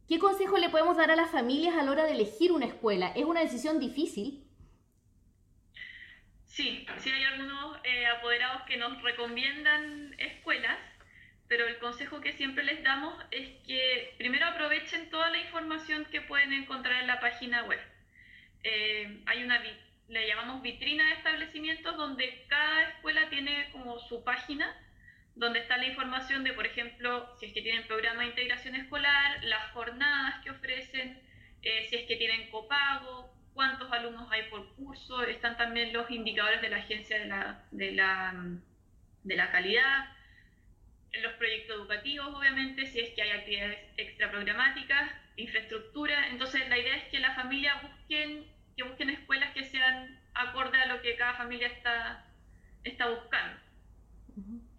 ¿Qué 0.06 0.18
consejo 0.18 0.58
le 0.58 0.68
podemos 0.68 0.98
dar 0.98 1.10
a 1.10 1.16
las 1.16 1.30
familias 1.30 1.76
a 1.76 1.82
la 1.82 1.92
hora 1.92 2.04
de 2.04 2.12
elegir 2.12 2.52
una 2.52 2.66
escuela? 2.66 3.08
¿Es 3.14 3.24
una 3.24 3.40
decisión 3.40 3.78
difícil? 3.78 4.44
Sí, 6.52 6.86
sí 6.98 7.10
hay 7.10 7.24
algunos 7.24 7.78
eh, 7.82 8.06
apoderados 8.06 8.62
que 8.62 8.76
nos 8.76 9.00
recomiendan 9.02 10.14
escuelas 10.18 10.78
pero 11.48 11.66
el 11.66 11.78
consejo 11.78 12.22
que 12.22 12.32
siempre 12.32 12.64
les 12.64 12.82
damos 12.82 13.14
es 13.30 13.46
que 13.66 14.14
primero 14.16 14.46
aprovechen 14.46 15.10
toda 15.10 15.28
la 15.28 15.36
información 15.36 16.06
que 16.06 16.22
pueden 16.22 16.50
encontrar 16.54 17.02
en 17.02 17.06
la 17.06 17.20
página 17.20 17.64
web. 17.64 17.78
Eh, 18.64 19.20
hay 19.26 19.44
una, 19.44 19.62
le 20.08 20.26
llamamos 20.26 20.62
vitrina 20.62 21.04
de 21.04 21.12
establecimientos 21.12 21.94
donde 21.98 22.46
cada 22.48 22.88
escuela 22.88 23.28
tiene 23.28 23.68
como 23.70 23.98
su 23.98 24.24
página 24.24 24.74
donde 25.34 25.58
está 25.58 25.76
la 25.76 25.88
información 25.88 26.42
de, 26.42 26.54
por 26.54 26.64
ejemplo, 26.64 27.28
si 27.38 27.46
es 27.46 27.52
que 27.52 27.60
tienen 27.60 27.86
programa 27.86 28.22
de 28.22 28.28
integración 28.28 28.74
escolar, 28.74 29.44
las 29.44 29.72
jornadas 29.72 30.42
que 30.42 30.50
ofrecen, 30.52 31.20
eh, 31.62 31.86
si 31.90 31.96
es 31.96 32.06
que 32.06 32.16
tienen 32.16 32.50
copago, 32.50 33.30
cuántos 33.54 33.90
alumnos 33.92 34.30
hay 34.30 34.44
por 34.50 34.74
curso, 34.74 35.22
están 35.22 35.56
también 35.56 35.92
los 35.92 36.10
indicadores 36.10 36.60
de 36.62 36.70
la 36.70 36.76
agencia 36.78 37.18
de 37.18 37.26
la, 37.26 37.64
de 37.70 37.92
la, 37.92 38.34
de 39.24 39.36
la 39.36 39.50
calidad, 39.50 40.08
los 41.20 41.32
proyectos 41.34 41.76
educativos, 41.76 42.34
obviamente, 42.34 42.86
si 42.86 43.00
es 43.00 43.10
que 43.10 43.22
hay 43.22 43.30
actividades 43.30 43.78
extraprogramáticas, 43.96 45.12
infraestructura. 45.36 46.28
Entonces, 46.28 46.66
la 46.68 46.78
idea 46.78 46.96
es 46.96 47.04
que 47.04 47.20
las 47.20 47.36
familias 47.36 47.82
busquen, 47.82 48.46
que 48.76 48.82
busquen 48.82 49.10
escuelas 49.10 49.52
que 49.52 49.64
sean 49.64 50.18
acorde 50.34 50.78
a 50.78 50.86
lo 50.86 51.02
que 51.02 51.16
cada 51.16 51.34
familia 51.34 51.68
está, 51.68 52.24
está 52.84 53.10
buscando. 53.10 53.60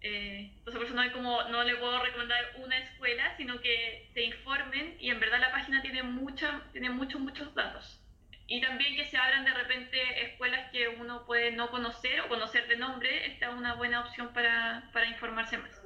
Eh, 0.00 0.50
entonces, 0.58 0.74
por 0.74 0.84
eso 0.84 0.94
no, 0.94 1.00
hay 1.00 1.10
como, 1.10 1.42
no 1.44 1.62
le 1.62 1.76
puedo 1.76 2.02
recomendar 2.02 2.44
una 2.56 2.78
escuela, 2.78 3.36
sino 3.36 3.60
que 3.60 4.10
se 4.12 4.22
informen 4.22 4.96
y 4.98 5.10
en 5.10 5.20
verdad 5.20 5.40
la 5.40 5.52
página 5.52 5.80
tiene, 5.82 6.02
mucha, 6.02 6.62
tiene 6.72 6.90
muchos, 6.90 7.20
muchos 7.20 7.54
datos. 7.54 8.03
Y 8.46 8.60
también 8.60 8.94
que 8.94 9.06
se 9.06 9.16
abran 9.16 9.44
de 9.44 9.54
repente 9.54 9.98
escuelas 10.26 10.70
que 10.70 10.88
uno 11.00 11.24
puede 11.24 11.52
no 11.52 11.70
conocer 11.70 12.20
o 12.20 12.28
conocer 12.28 12.68
de 12.68 12.76
nombre, 12.76 13.26
esta 13.26 13.48
es 13.48 13.54
una 13.54 13.74
buena 13.74 14.00
opción 14.00 14.34
para, 14.34 14.90
para 14.92 15.08
informarse 15.08 15.56
más. 15.56 15.80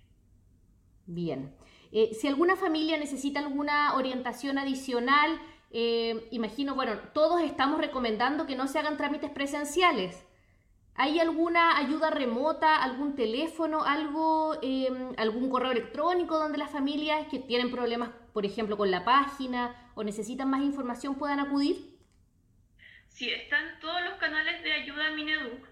Bien. 1.07 1.55
Eh, 1.91 2.11
si 2.13 2.29
alguna 2.29 2.55
familia 2.57 2.99
necesita 2.99 3.41
alguna 3.41 3.95
orientación 3.95 4.59
adicional, 4.59 5.41
eh, 5.71 6.29
imagino, 6.31 6.75
bueno, 6.75 6.99
todos 7.13 7.43
estamos 7.43 7.81
recomendando 7.81 8.47
que 8.47 8.57
no 8.57 8.67
se 8.69 8.79
hagan 8.79 8.97
trámites 8.97 9.31
presenciales. 9.31 10.25
¿Hay 10.95 11.21
alguna 11.21 11.79
ayuda 11.79 12.11
remota, 12.11 12.83
algún 12.83 13.15
teléfono, 13.15 13.85
algo, 13.85 14.59
em, 14.63 15.15
algún 15.17 15.49
correo 15.49 15.71
electrónico 15.71 16.39
donde 16.39 16.59
las 16.59 16.73
familias 16.73 17.29
que 17.29 17.39
tienen 17.39 17.71
problemas, 17.71 18.11
por 18.33 18.45
ejemplo, 18.45 18.77
con 18.77 18.91
la 18.91 19.05
página 19.05 19.93
o 19.95 20.03
necesitan 20.03 20.51
más 20.51 20.63
información 20.63 21.15
puedan 21.15 21.39
acudir? 21.39 21.99
Sí, 23.07 23.31
están 23.31 23.79
todos 23.81 24.03
los 24.05 24.15
canales 24.15 24.63
de 24.63 24.73
ayuda 24.73 25.11
Mineduc 25.13 25.69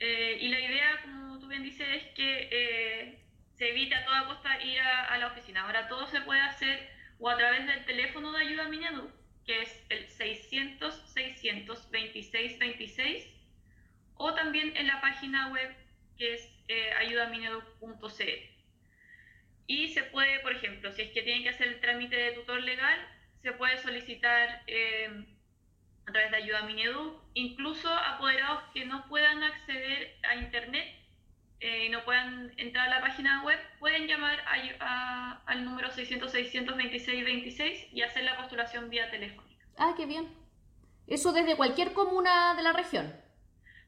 eh, 0.00 0.38
y 0.40 0.48
la 0.48 0.60
idea, 0.60 1.02
como 1.02 1.38
tú 1.38 1.48
bien 1.48 1.62
dices, 1.64 1.86
es 1.88 2.14
que 2.14 2.48
eh, 2.52 3.24
se 3.54 3.70
evite 3.70 3.94
a 3.94 4.04
toda 4.04 4.26
costa 4.26 4.62
ir 4.62 4.80
a, 4.80 5.18
la 5.18 5.26
oficina. 5.26 5.62
Ahora 5.62 5.88
todo 5.88 6.06
se 6.06 6.20
puede 6.20 6.40
hacer 6.40 6.88
o 7.18 7.28
a 7.28 7.36
través 7.36 7.66
del 7.66 7.84
teléfono 7.84 8.32
de 8.32 8.46
ayuda 8.46 8.68
Mineduc, 8.68 9.10
que 9.48 9.62
es 9.62 9.84
el 9.88 10.06
600 10.10 10.94
626 11.14 12.58
26 12.58 13.26
o 14.16 14.34
también 14.34 14.76
en 14.76 14.86
la 14.86 15.00
página 15.00 15.48
web 15.48 15.74
que 16.18 16.34
es 16.34 16.52
eh, 16.68 16.92
Y 19.66 19.88
se 19.88 20.02
puede, 20.02 20.40
por 20.40 20.52
ejemplo, 20.52 20.92
si 20.92 21.00
es 21.02 21.12
que 21.12 21.22
tienen 21.22 21.44
que 21.44 21.48
hacer 21.48 21.68
el 21.68 21.80
trámite 21.80 22.16
de 22.16 22.32
tutor 22.32 22.60
legal, 22.62 22.98
se 23.40 23.52
puede 23.52 23.78
solicitar 23.78 24.64
eh, 24.66 25.24
a 26.06 26.12
través 26.12 26.30
de 26.30 26.36
Ayuda 26.36 26.62
Mineduc, 26.62 27.22
incluso 27.32 27.88
apoderados 27.88 28.64
que 28.74 28.84
no 28.84 29.08
puedan 29.08 29.42
acceder 29.42 30.14
a 30.28 30.34
Internet 30.36 30.97
eh, 31.60 31.86
y 31.86 31.88
no 31.88 32.04
puedan 32.04 32.52
entrar 32.56 32.88
a 32.88 32.96
la 32.96 33.00
página 33.00 33.42
web, 33.44 33.58
pueden 33.78 34.06
llamar 34.06 34.38
al 35.46 35.64
número 35.64 35.90
600 35.90 36.30
626 36.30 37.24
26 37.24 37.86
y 37.92 38.02
hacer 38.02 38.24
la 38.24 38.36
postulación 38.36 38.90
vía 38.90 39.10
telefónica. 39.10 39.64
Ah, 39.76 39.94
qué 39.96 40.06
bien. 40.06 40.28
Eso 41.06 41.32
desde 41.32 41.56
cualquier 41.56 41.92
comuna 41.92 42.54
de 42.54 42.62
la 42.62 42.72
región. 42.72 43.12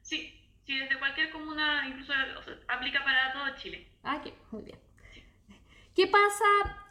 Sí, 0.03 0.33
sí, 0.65 0.79
desde 0.79 0.99
cualquier 0.99 1.31
comuna, 1.31 1.87
incluso 1.87 2.12
aplica 2.69 3.05
para 3.05 3.33
todo 3.33 3.57
Chile. 3.57 3.87
Ah, 4.03 4.21
qué, 4.23 4.33
muy 4.50 4.62
bien. 4.62 4.79
¿Qué 5.95 6.07
pasa, 6.07 6.45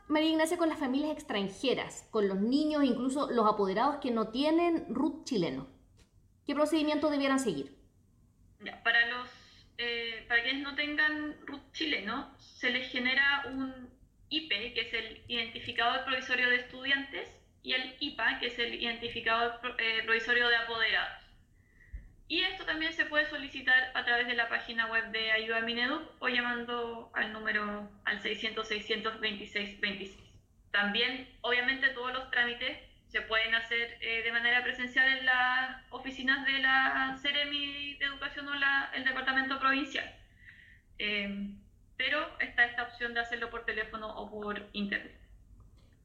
María 0.07 0.29
Ignacia, 0.29 0.57
con 0.57 0.69
las 0.69 0.77
familias 0.77 1.11
extranjeras, 1.11 2.07
con 2.11 2.27
los 2.27 2.39
niños, 2.39 2.83
incluso 2.83 3.31
los 3.31 3.47
apoderados 3.47 3.97
que 3.97 4.11
no 4.11 4.27
tienen 4.27 4.85
RUT 4.89 5.25
chileno? 5.25 5.67
¿Qué 6.45 6.53
procedimiento 6.53 7.09
debieran 7.09 7.39
seguir? 7.39 7.77
para 8.83 9.07
los 9.07 9.29
eh, 9.79 10.25
para 10.27 10.43
quienes 10.43 10.61
no 10.61 10.75
tengan 10.75 11.37
RUT 11.45 11.71
chileno, 11.71 12.35
se 12.37 12.69
les 12.69 12.91
genera 12.91 13.43
un 13.45 13.89
IP, 14.29 14.49
que 14.73 14.81
es 14.81 14.93
el 14.93 15.23
identificador 15.29 16.03
provisorio 16.03 16.49
de 16.49 16.57
estudiantes, 16.57 17.29
y 17.63 17.73
el 17.73 17.95
IPA, 17.99 18.39
que 18.39 18.47
es 18.47 18.59
el 18.59 18.73
identificador 18.75 19.53
eh, 19.77 20.01
provisorio 20.03 20.49
de 20.49 20.57
apoderados. 20.57 21.23
Y 22.27 22.41
esto 22.41 22.65
también 22.65 22.91
se 22.91 23.05
puede 23.05 23.25
solicitar 23.25 23.91
a 23.95 24.03
través 24.03 24.27
de 24.27 24.35
la 24.35 24.49
página 24.49 24.87
web 24.87 25.11
de 25.11 25.31
Ayuda 25.31 25.61
Mineduc 25.61 26.03
o 26.19 26.27
llamando 26.27 27.09
al 27.13 27.31
número 27.31 27.89
al 28.03 28.21
600 28.21 28.67
626 28.67 29.79
26. 29.79 30.17
también, 30.71 31.27
obviamente, 31.41 31.87
todos 31.89 32.13
los 32.13 32.29
trámites 32.31 32.77
se 33.09 33.21
pueden 33.21 33.55
hacer 33.55 33.97
eh, 34.01 34.21
de 34.23 34.31
manera 34.31 34.63
presencial 34.63 35.07
en 35.17 35.25
las 35.25 35.81
oficinas 35.89 36.45
de 36.45 36.59
la 36.59 37.17
Ceremi 37.19 37.95
de 37.95 38.05
Educación 38.05 38.47
o 38.47 38.53
la, 38.53 38.91
el 38.93 39.03
Departamento 39.03 39.59
Provincial. 39.59 40.05
Eh, 40.99 41.55
pero 41.97 42.19
está 42.39 42.65
esta 42.65 42.83
opción 42.83 43.15
de 43.15 43.21
hacerlo 43.21 43.49
por 43.49 43.65
teléfono 43.65 44.15
o 44.15 44.29
por 44.29 44.69
internet. 44.73 45.19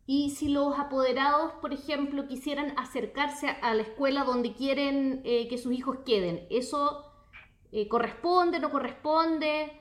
Y 0.07 0.31
si 0.31 0.49
los 0.49 0.79
apoderados, 0.79 1.53
por 1.61 1.75
ejemplo, 1.75 2.27
quisieran 2.27 2.73
acercarse 2.79 3.51
a 3.51 3.75
la 3.75 3.83
escuela 3.83 4.25
donde 4.25 4.55
quieren 4.55 5.21
eh, 5.25 5.47
que 5.49 5.59
sus 5.59 5.73
hijos 5.73 5.99
queden, 6.07 6.47
¿eso 6.51 7.11
corresponde, 7.91 8.61
no 8.61 8.71
corresponde? 8.71 9.81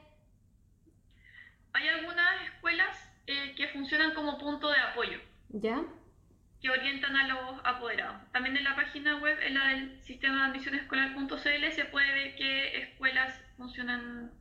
Hay 1.74 1.88
algunas 1.88 2.42
escuelas 2.54 2.98
que 3.26 3.68
funcionan 3.68 4.14
como 4.16 4.38
punto 4.40 4.70
de 4.70 4.80
apoyo. 4.80 5.20
¿Ya? 5.50 5.84
Que 6.64 6.70
orientan 6.70 7.14
a 7.18 7.28
los 7.28 7.60
apoderados. 7.66 8.16
También 8.32 8.56
en 8.56 8.64
la 8.64 8.74
página 8.74 9.18
web, 9.18 9.38
en 9.46 9.54
la 9.54 9.68
del 9.68 10.02
sistema 10.02 10.38
de 10.38 10.52
admisión 10.52 10.76
escolar.cl, 10.76 11.72
se 11.74 11.86
puede 11.86 12.14
ver 12.14 12.36
qué 12.38 12.78
escuelas 12.78 13.38
funcionan, 13.58 14.32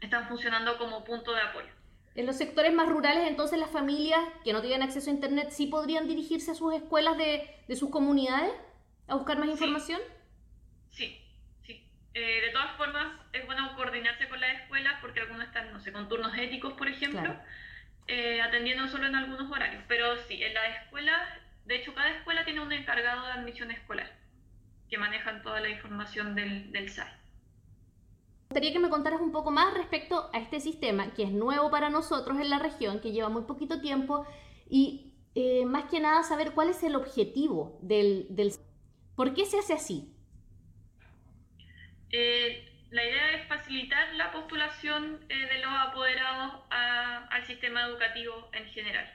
están 0.00 0.28
funcionando 0.28 0.78
como 0.78 1.02
punto 1.02 1.34
de 1.34 1.40
apoyo. 1.40 1.68
En 2.14 2.26
los 2.26 2.38
sectores 2.38 2.72
más 2.72 2.88
rurales, 2.88 3.28
entonces, 3.28 3.58
las 3.58 3.70
familias 3.70 4.20
que 4.44 4.52
no 4.52 4.60
tienen 4.60 4.82
acceso 4.82 5.10
a 5.10 5.14
Internet 5.14 5.48
sí 5.50 5.66
podrían 5.66 6.06
dirigirse 6.06 6.52
a 6.52 6.54
sus 6.54 6.74
escuelas 6.74 7.18
de, 7.18 7.50
de 7.66 7.74
sus 7.74 7.90
comunidades 7.90 8.52
a 9.08 9.16
buscar 9.16 9.36
más 9.36 9.48
información. 9.48 10.00
Sí, 10.90 11.20
sí. 11.66 11.84
Eh, 12.14 12.40
de 12.46 12.50
todas 12.52 12.76
formas, 12.76 13.14
es 13.32 13.44
bueno 13.46 13.74
coordinarse 13.74 14.28
con 14.28 14.38
las 14.38 14.60
escuelas 14.60 14.94
porque 15.00 15.18
algunos 15.18 15.44
están, 15.46 15.72
no 15.72 15.80
sé, 15.80 15.90
con 15.90 16.08
turnos 16.08 16.38
éticos, 16.38 16.74
por 16.74 16.86
ejemplo. 16.86 17.34
Eh, 18.08 18.40
atendiendo 18.42 18.88
solo 18.88 19.06
en 19.06 19.14
algunos 19.14 19.50
horarios. 19.50 19.82
Pero 19.88 20.16
sí, 20.28 20.42
en 20.42 20.54
la 20.54 20.66
escuela, 20.66 21.40
de 21.64 21.76
hecho, 21.76 21.94
cada 21.94 22.10
escuela 22.10 22.44
tiene 22.44 22.60
un 22.60 22.72
encargado 22.72 23.24
de 23.26 23.32
admisión 23.32 23.70
escolar 23.70 24.10
que 24.88 24.98
manejan 24.98 25.42
toda 25.42 25.60
la 25.60 25.70
información 25.70 26.34
del, 26.34 26.70
del 26.72 26.90
SAI. 26.90 27.08
Me 27.08 28.54
gustaría 28.54 28.72
que 28.72 28.78
me 28.80 28.90
contaras 28.90 29.20
un 29.20 29.32
poco 29.32 29.50
más 29.50 29.72
respecto 29.72 30.28
a 30.34 30.38
este 30.38 30.60
sistema, 30.60 31.14
que 31.14 31.22
es 31.22 31.30
nuevo 31.30 31.70
para 31.70 31.88
nosotros 31.88 32.38
en 32.38 32.50
la 32.50 32.58
región, 32.58 33.00
que 33.00 33.12
lleva 33.12 33.30
muy 33.30 33.44
poquito 33.44 33.80
tiempo, 33.80 34.26
y 34.68 35.14
eh, 35.34 35.64
más 35.64 35.84
que 35.84 36.00
nada 36.00 36.22
saber 36.22 36.52
cuál 36.52 36.68
es 36.68 36.82
el 36.82 36.94
objetivo 36.94 37.78
del, 37.80 38.26
del... 38.28 38.52
¿Por 39.16 39.32
qué 39.32 39.46
se 39.46 39.58
hace 39.58 39.72
así? 39.72 40.14
Eh, 42.10 42.71
la 42.92 43.04
idea 43.04 43.32
es 43.32 43.46
facilitar 43.46 44.14
la 44.14 44.30
postulación 44.32 45.24
eh, 45.30 45.34
de 45.34 45.58
los 45.60 45.72
apoderados 45.72 46.62
al 46.70 47.46
sistema 47.46 47.86
educativo 47.86 48.50
en 48.52 48.66
general. 48.66 49.10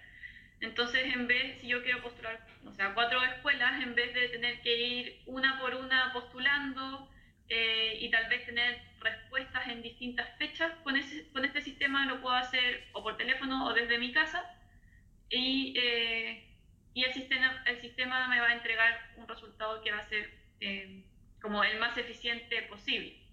Entonces, 0.61 1.13
en 1.13 1.27
vez, 1.27 1.61
si 1.61 1.67
yo 1.67 1.83
quiero 1.83 2.01
postular, 2.01 2.39
o 2.65 2.71
sea, 2.73 2.95
cuatro 2.95 3.23
escuelas, 3.23 3.83
en 3.83 3.93
vez 3.93 4.15
de 4.15 4.29
tener 4.29 4.61
que 4.61 4.75
ir 4.75 5.21
una 5.27 5.59
por 5.59 5.75
una 5.75 6.11
postulando 6.11 7.07
eh, 7.49 7.99
y 8.01 8.09
tal 8.09 8.27
vez 8.29 8.47
tener 8.47 8.81
respuestas 8.99 9.67
en 9.67 9.83
distintas 9.83 10.35
fechas, 10.39 10.73
con, 10.83 10.95
ese, 10.95 11.31
con 11.31 11.45
este 11.45 11.61
sistema 11.61 12.07
lo 12.07 12.19
puedo 12.19 12.35
hacer 12.35 12.87
o 12.93 13.03
por 13.03 13.15
teléfono 13.15 13.67
o 13.67 13.73
desde 13.73 13.99
mi 13.99 14.11
casa 14.11 14.43
y, 15.29 15.75
eh, 15.77 16.49
y 16.95 17.03
el, 17.03 17.13
sistema, 17.13 17.63
el 17.67 17.79
sistema 17.79 18.27
me 18.27 18.39
va 18.39 18.47
a 18.47 18.53
entregar 18.53 19.11
un 19.17 19.27
resultado 19.27 19.83
que 19.83 19.91
va 19.91 19.99
a 19.99 20.09
ser 20.09 20.31
como 21.39 21.63
el 21.63 21.77
más 21.77 21.95
eficiente 21.95 22.63
posible. 22.63 23.26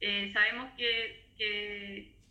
Eh, 0.00 0.30
sabemos 0.32 0.72
que, 0.76 1.20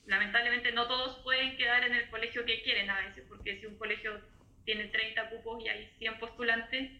lamentablemente 0.06 0.72
no 0.72 0.88
todos 0.88 1.18
pueden 1.24 1.56
quedar 1.58 1.84
en 1.84 1.94
el 1.94 2.10
colegio 2.10 2.46
que 2.46 2.64
quieren 2.64 2.90
a 2.90 3.00
veces, 3.00 3.24
porque 3.28 3.60
si 3.60 3.68
un 3.68 3.78
colegio 3.78 4.20
tiene 4.66 4.86
30 4.86 5.30
cupos 5.30 5.64
y 5.64 5.70
hay 5.70 5.88
100 6.00 6.18
postulantes, 6.20 6.92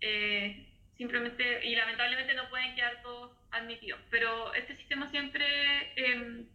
eh, 0.00 0.66
simplemente 0.96 1.66
y 1.66 1.74
lamentablemente 1.74 2.34
no 2.34 2.48
pueden 2.50 2.74
quedar 2.74 3.02
todos 3.02 3.32
admitidos. 3.50 4.00
Pero 4.10 4.52
este 4.54 4.74
sistema 4.76 5.10
siempre 5.10 5.92
em, 5.96 6.46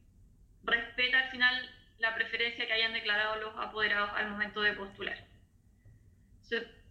respeta 0.63 1.19
al 1.19 1.31
final 1.31 1.69
la 1.99 2.15
preferencia 2.15 2.65
que 2.65 2.73
hayan 2.73 2.93
declarado 2.93 3.37
los 3.37 3.57
apoderados 3.57 4.11
al 4.15 4.29
momento 4.29 4.61
de 4.61 4.73
postular. 4.73 5.17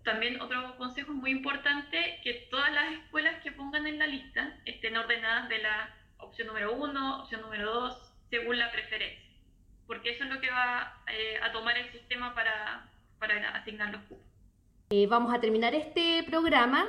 también 0.05 0.41
otro 0.41 0.77
consejo 0.79 1.13
muy 1.13 1.31
importante, 1.31 2.21
que 2.25 2.49
todas 2.51 2.73
las 2.73 2.93
escuelas 2.93 3.43
que 3.43 3.53
pongan 3.53 3.87
en 3.87 3.99
la 3.99 4.07
lista 4.07 4.57
estén 4.65 4.97
ordenadas 4.97 5.49
de 5.51 5.59
la 5.59 5.98
opción 6.19 6.49
número 6.49 6.75
uno, 6.75 7.23
opción 7.23 7.41
número 7.41 7.73
dos, 7.73 8.13
según 8.31 8.59
la 8.59 8.71
preferencia, 8.71 9.25
porque 9.87 10.11
eso 10.11 10.25
es 10.25 10.31
lo 10.31 10.41
que 10.41 10.51
va 10.51 11.03
eh, 11.11 11.39
a 11.43 11.53
tomar 11.53 11.77
el 11.79 11.91
sistema 11.93 12.35
para, 12.35 12.89
para 13.19 13.51
asignar 13.57 13.91
los 13.91 14.03
cupos. 14.03 14.25
Eh, 14.91 15.07
vamos 15.07 15.35
a 15.35 15.41
terminar 15.41 15.75
este 15.75 16.23
programa 16.25 16.87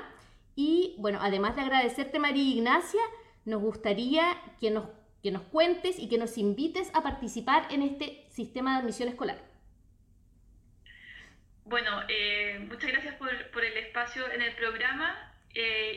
y, 0.56 0.96
bueno, 0.98 1.20
además 1.22 1.56
de 1.56 1.62
agradecerte, 1.62 2.20
María 2.20 2.44
Ignacia, 2.44 3.02
nos 3.46 3.62
gustaría 3.62 4.38
que 4.60 4.72
nos, 4.72 4.86
que 5.24 5.32
nos 5.32 5.44
cuentes 5.44 6.00
y 6.00 6.10
que 6.10 6.18
nos 6.18 6.38
invites 6.38 6.92
a 6.94 7.02
participar 7.02 7.68
en 7.72 7.82
este 7.82 8.26
sistema 8.30 8.74
de 8.74 8.80
admisión 8.80 9.10
escolar. 9.10 9.38
Bueno, 11.66 12.04
eh, 12.08 12.66
muchas 12.68 12.92
gracias 12.92 13.16
por, 13.16 13.30
por, 13.52 13.64
el 13.64 13.78
espacio 13.78 14.30
en 14.32 14.42
el 14.42 14.56
programa. 14.56 15.16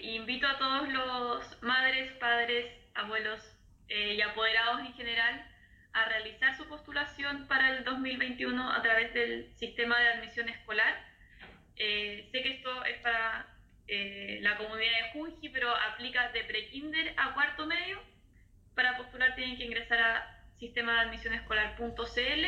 invito 0.02 0.46
a 0.46 0.58
todos 0.58 0.88
los 0.88 1.62
madres, 1.62 2.12
padres, 2.18 2.81
abuelos 2.94 3.40
eh, 3.88 4.14
y 4.14 4.20
apoderados 4.22 4.80
en 4.80 4.94
general 4.94 5.46
a 5.92 6.04
realizar 6.06 6.56
su 6.56 6.66
postulación 6.68 7.46
para 7.48 7.76
el 7.76 7.84
2021 7.84 8.72
a 8.72 8.82
través 8.82 9.12
del 9.12 9.54
sistema 9.56 9.98
de 10.00 10.08
admisión 10.08 10.48
escolar. 10.48 10.94
Eh, 11.76 12.28
sé 12.32 12.42
que 12.42 12.50
esto 12.54 12.84
es 12.84 12.98
para 12.98 13.46
eh, 13.88 14.38
la 14.42 14.56
comunidad 14.56 14.90
de 14.90 15.10
Junji, 15.12 15.48
pero 15.50 15.74
aplica 15.74 16.30
de 16.32 16.44
prekinder 16.44 17.14
a 17.16 17.34
cuarto 17.34 17.66
medio. 17.66 18.00
Para 18.74 18.96
postular 18.96 19.34
tienen 19.34 19.58
que 19.58 19.64
ingresar 19.64 20.00
a 20.00 20.44
sistema 20.58 20.94
de 20.94 21.00
admisión 21.00 21.34
escolar.cl 21.34 22.46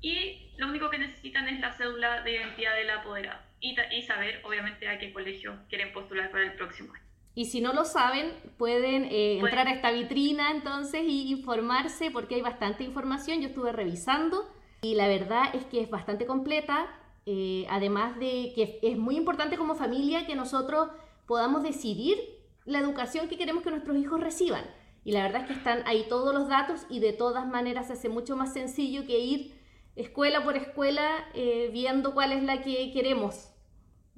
y 0.00 0.50
lo 0.56 0.66
único 0.66 0.90
que 0.90 0.98
necesitan 0.98 1.48
es 1.48 1.60
la 1.60 1.72
cédula 1.72 2.22
de 2.22 2.32
identidad 2.32 2.74
del 2.74 2.90
apoderado 2.90 3.40
y, 3.60 3.76
y 3.92 4.02
saber, 4.02 4.40
obviamente, 4.42 4.88
a 4.88 4.98
qué 4.98 5.12
colegio 5.12 5.64
quieren 5.68 5.92
postular 5.92 6.30
para 6.30 6.44
el 6.44 6.54
próximo 6.54 6.92
año. 6.92 7.01
Y 7.34 7.46
si 7.46 7.60
no 7.60 7.72
lo 7.72 7.84
saben, 7.84 8.32
pueden 8.58 9.04
eh, 9.04 9.38
entrar 9.38 9.66
a 9.66 9.72
esta 9.72 9.90
vitrina 9.90 10.50
entonces 10.50 11.02
y 11.06 11.30
informarse 11.30 12.10
porque 12.10 12.34
hay 12.34 12.42
bastante 12.42 12.84
información. 12.84 13.40
Yo 13.40 13.48
estuve 13.48 13.72
revisando 13.72 14.46
y 14.82 14.94
la 14.94 15.08
verdad 15.08 15.44
es 15.54 15.64
que 15.64 15.80
es 15.80 15.88
bastante 15.88 16.26
completa. 16.26 16.86
Eh, 17.24 17.66
además 17.70 18.18
de 18.18 18.52
que 18.54 18.80
es 18.82 18.98
muy 18.98 19.16
importante 19.16 19.56
como 19.56 19.74
familia 19.74 20.26
que 20.26 20.34
nosotros 20.34 20.88
podamos 21.26 21.62
decidir 21.62 22.18
la 22.64 22.80
educación 22.80 23.28
que 23.28 23.38
queremos 23.38 23.62
que 23.62 23.70
nuestros 23.70 23.96
hijos 23.96 24.20
reciban. 24.20 24.64
Y 25.04 25.12
la 25.12 25.22
verdad 25.22 25.42
es 25.42 25.46
que 25.48 25.54
están 25.54 25.82
ahí 25.86 26.06
todos 26.08 26.34
los 26.34 26.48
datos 26.48 26.86
y 26.90 27.00
de 27.00 27.12
todas 27.12 27.46
maneras 27.46 27.86
se 27.86 27.94
hace 27.94 28.08
mucho 28.08 28.36
más 28.36 28.52
sencillo 28.52 29.06
que 29.06 29.18
ir 29.18 29.62
escuela 29.96 30.42
por 30.44 30.56
escuela 30.56 31.26
eh, 31.34 31.70
viendo 31.72 32.14
cuál 32.14 32.32
es 32.32 32.42
la 32.42 32.62
que 32.62 32.92
queremos 32.92 33.51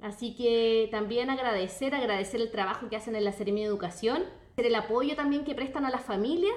Así 0.01 0.35
que 0.35 0.87
también 0.91 1.29
agradecer, 1.29 1.95
agradecer 1.95 2.41
el 2.41 2.51
trabajo 2.51 2.89
que 2.89 2.95
hacen 2.95 3.15
en 3.15 3.23
la 3.23 3.31
Seremi 3.31 3.61
de 3.61 3.67
Educación, 3.67 4.23
el 4.57 4.75
apoyo 4.75 5.15
también 5.15 5.43
que 5.43 5.55
prestan 5.55 5.85
a 5.85 5.89
las 5.89 6.03
familias. 6.03 6.55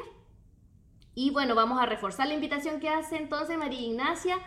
Y 1.14 1.31
bueno, 1.31 1.55
vamos 1.55 1.81
a 1.81 1.87
reforzar 1.87 2.29
la 2.29 2.35
invitación 2.35 2.81
que 2.81 2.88
hace 2.88 3.16
entonces 3.16 3.59
María 3.59 3.81
Ignacia 3.81 4.38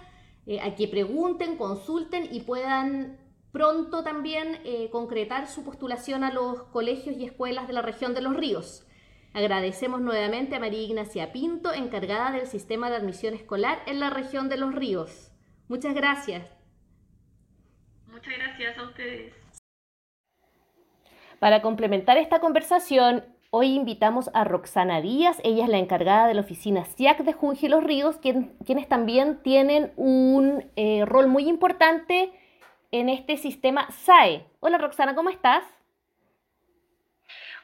eh, 0.48 0.62
a 0.62 0.76
que 0.76 0.88
pregunten, 0.88 1.58
consulten 1.58 2.30
y 2.32 2.42
puedan 2.42 3.20
pronto 3.52 4.04
también 4.04 4.60
eh, 4.64 4.90
concretar 4.90 5.48
su 5.48 5.64
postulación 5.64 6.24
a 6.24 6.32
los 6.32 6.64
colegios 6.64 7.18
y 7.18 7.26
escuelas 7.26 7.68
de 7.68 7.74
la 7.74 7.82
región 7.82 8.14
de 8.14 8.22
los 8.22 8.36
ríos. 8.36 8.88
Agradecemos 9.34 10.02
nuevamente 10.02 10.56
a 10.56 10.60
María 10.60 10.82
Ignacia 10.82 11.32
Pinto, 11.32 11.74
encargada 11.74 12.32
del 12.32 12.48
sistema 12.48 12.90
de 12.90 12.98
admisión 12.98 13.34
escolar 13.34 13.82
en 13.86 14.00
la 14.00 14.10
región 14.10 14.50
de 14.50 14.58
los 14.58 14.74
ríos. 14.74 15.32
Muchas 15.68 15.94
gracias. 15.94 16.61
Muchas 18.24 18.38
gracias 18.38 18.78
a 18.78 18.84
ustedes. 18.84 19.34
Para 21.40 21.64
complementar 21.64 22.18
esta 22.18 22.40
conversación, 22.40 23.26
hoy 23.50 23.74
invitamos 23.74 24.30
a 24.36 24.44
Roxana 24.44 25.02
Díaz. 25.02 25.40
Ella 25.44 25.64
es 25.64 25.70
la 25.70 25.80
encargada 25.80 26.28
de 26.28 26.36
la 26.36 26.42
oficina 26.42 26.86
SIAC 26.86 27.22
de 27.22 27.34
Junji 27.34 27.68
Los 27.68 27.84
Ríos, 27.84 28.20
quienes 28.20 28.88
también 28.88 29.42
tienen 29.42 29.92
un 29.96 30.72
eh, 30.76 31.04
rol 31.06 31.30
muy 31.30 31.50
importante 31.50 32.32
en 32.92 33.10
este 33.10 33.38
sistema 33.38 33.90
SAE. 33.90 34.46
Hola 34.60 34.78
Roxana, 34.78 35.16
¿cómo 35.16 35.32
estás? 35.32 35.64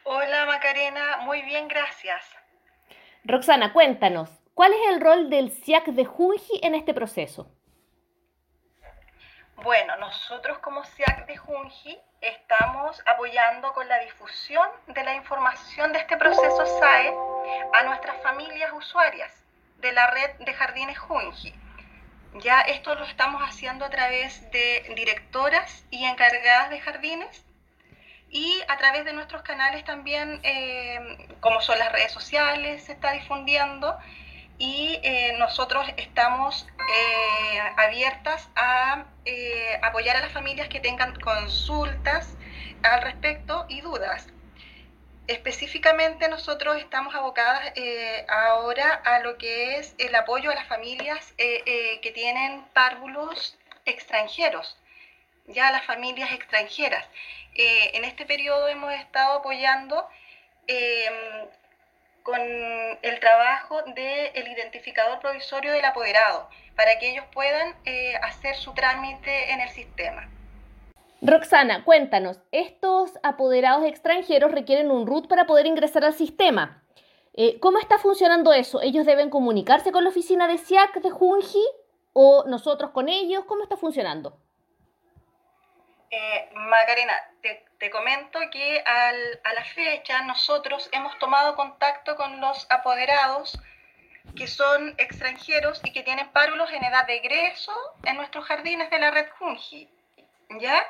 Hola 0.06 0.48
Macarena, 0.48 1.18
muy 1.26 1.44
bien, 1.44 1.68
gracias. 1.68 2.24
Roxana, 3.24 3.74
cuéntanos, 3.74 4.32
¿cuál 4.56 4.74
es 4.74 4.80
el 4.90 5.02
rol 5.02 5.30
del 5.30 5.52
SIAC 5.52 5.90
de 5.90 6.06
Junji 6.06 6.62
en 6.64 6.74
este 6.74 6.96
proceso? 6.96 7.57
Bueno, 9.64 9.98
nosotros 9.98 10.60
como 10.60 10.84
SIAC 10.84 11.26
de 11.26 11.36
Junji 11.36 11.98
estamos 12.22 13.02
apoyando 13.08 13.74
con 13.74 13.88
la 13.88 13.98
difusión 14.00 14.70
de 14.86 15.04
la 15.04 15.16
información 15.16 15.92
de 15.92 16.00
este 16.00 16.16
proceso 16.16 16.64
SAE 16.80 17.12
a 17.74 17.84
nuestras 17.84 18.22
familias 18.22 18.72
usuarias 18.72 19.34
de 19.78 19.92
la 19.94 20.12
red 20.12 20.30
de 20.38 20.54
jardines 20.54 21.00
Junji. 21.00 21.56
Ya 22.36 22.62
esto 22.62 22.94
lo 22.94 23.06
estamos 23.06 23.42
haciendo 23.42 23.86
a 23.86 23.90
través 23.90 24.50
de 24.52 24.94
directoras 24.96 25.86
y 25.90 26.06
encargadas 26.06 26.70
de 26.70 26.80
jardines 26.80 27.44
y 28.30 28.62
a 28.68 28.78
través 28.78 29.06
de 29.06 29.14
nuestros 29.14 29.42
canales 29.42 29.84
también, 29.86 30.40
eh, 30.44 31.36
como 31.40 31.62
son 31.62 31.80
las 31.80 31.92
redes 31.92 32.12
sociales, 32.12 32.84
se 32.84 32.92
está 32.92 33.14
difundiendo 33.14 33.98
y 34.58 35.00
eh, 35.04 35.36
nosotros 35.38 35.88
estamos 35.98 36.68
eh, 36.80 37.60
abiertas 37.78 38.50
a 38.56 39.06
apoyar 39.82 40.18
a 40.18 40.22
las 40.22 40.32
familias 40.32 40.70
que 40.70 40.80
tengan 40.80 41.20
consultas 41.20 42.36
al 42.84 43.02
respecto 43.02 43.66
y 43.70 43.82
dudas. 43.82 44.28
Específicamente 45.28 46.30
nosotros 46.30 46.78
estamos 46.78 47.14
abocadas 47.14 47.74
ahora 48.30 48.94
a 48.94 49.20
lo 49.20 49.38
que 49.38 49.78
es 49.78 49.94
el 49.98 50.16
apoyo 50.16 50.50
a 50.50 50.56
las 50.56 50.68
familias 50.68 51.34
que 51.38 52.12
tienen 52.16 52.64
párvulos 52.74 53.58
extranjeros, 53.88 54.78
ya 55.48 55.68
a 55.68 55.72
las 55.72 55.86
familias 55.86 56.32
extranjeras. 56.32 57.06
Eh, 57.56 57.92
en 57.96 58.04
este 58.06 58.26
periodo 58.26 58.68
hemos 58.68 58.94
estado 58.94 59.40
apoyando 59.40 60.08
con 62.28 62.42
el 62.42 63.20
trabajo 63.22 63.82
del 63.84 64.48
identificador 64.50 65.18
provisorio 65.20 65.72
del 65.72 65.86
apoderado, 65.86 66.50
para 66.76 67.00
que 67.00 67.12
ellos 67.12 67.24
puedan 67.32 67.74
eh, 67.86 68.16
hacer 68.22 68.58
su 68.58 68.74
trámite 68.74 69.54
en 69.54 69.62
el 69.62 69.70
sistema. 69.70 70.30
Roxana, 71.22 71.86
cuéntanos, 71.86 72.42
estos 72.52 73.18
apoderados 73.24 73.86
extranjeros 73.86 74.52
requieren 74.52 74.92
un 74.92 75.08
RUT 75.08 75.30
para 75.30 75.46
poder 75.46 75.68
ingresar 75.68 76.04
al 76.04 76.14
sistema. 76.14 76.84
Eh, 77.34 77.62
¿Cómo 77.62 77.80
está 77.80 77.98
funcionando 77.98 78.52
eso? 78.52 78.82
¿Ellos 78.82 79.06
deben 79.06 79.30
comunicarse 79.30 79.94
con 79.94 80.04
la 80.04 80.10
oficina 80.10 80.50
de 80.50 80.58
SIAC 80.58 80.96
de 81.00 81.10
Junji 81.10 81.64
o 82.12 82.44
nosotros 82.46 82.92
con 82.92 83.08
ellos? 83.08 83.46
¿Cómo 83.46 83.64
está 83.64 83.78
funcionando? 83.78 84.38
Eh, 86.12 86.50
Macarena, 86.54 87.14
te, 87.42 87.67
comento 87.92 88.40
que 88.52 88.84
a 88.86 89.54
la 89.54 89.64
fecha 89.64 90.22
nosotros 90.24 90.90
hemos 90.92 91.18
tomado 91.20 91.56
contacto 91.56 92.16
con 92.16 92.42
los 92.42 92.66
apoderados 92.70 93.60
que 94.36 94.48
son 94.48 94.94
extranjeros 94.98 95.82
y 95.84 95.92
que 95.92 96.04
tienen 96.04 96.30
párulos 96.30 96.72
en 96.72 96.84
edad 96.84 97.06
de 97.08 97.16
egreso 97.16 97.74
en 98.04 98.18
nuestros 98.18 98.46
jardines 98.46 98.90
de 98.90 99.00
la 99.00 99.12
red 99.12 99.28
Junji. 99.38 99.90
¿Ya? 100.60 100.86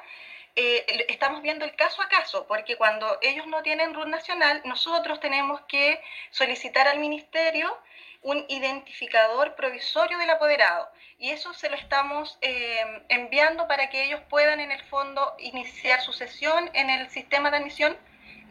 Eh, 0.56 1.06
estamos 1.10 1.42
viendo 1.42 1.66
el 1.66 1.76
caso 1.76 2.02
a 2.02 2.10
caso, 2.10 2.48
porque 2.48 2.78
cuando 2.78 3.20
ellos 3.22 3.46
no 3.48 3.62
tienen 3.62 3.94
RUT 3.94 4.08
nacional, 4.08 4.62
nosotros 4.66 5.20
tenemos 5.20 5.62
que 5.68 6.02
solicitar 6.32 6.88
al 6.88 7.00
ministerio 7.00 7.78
un 8.24 8.44
identificador 8.50 9.56
provisorio 9.56 10.18
del 10.18 10.32
apoderado. 10.32 10.90
Y 11.20 11.32
eso 11.32 11.54
se 11.54 11.70
lo 11.70 11.76
estamos 11.76 12.38
eh, 12.42 13.04
enviando 13.10 13.68
para 13.68 13.90
que 13.90 14.06
ellos 14.06 14.22
puedan 14.30 14.60
en 14.60 14.72
el 14.72 14.82
fondo 14.84 15.34
iniciar 15.40 16.02
su 16.02 16.14
sesión 16.14 16.70
en 16.74 16.92
el 16.92 17.10
sistema 17.10 17.50
de 17.50 17.58
admisión 17.58 17.98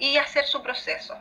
y 0.00 0.16
hacer 0.16 0.46
su 0.46 0.62
proceso. 0.62 1.16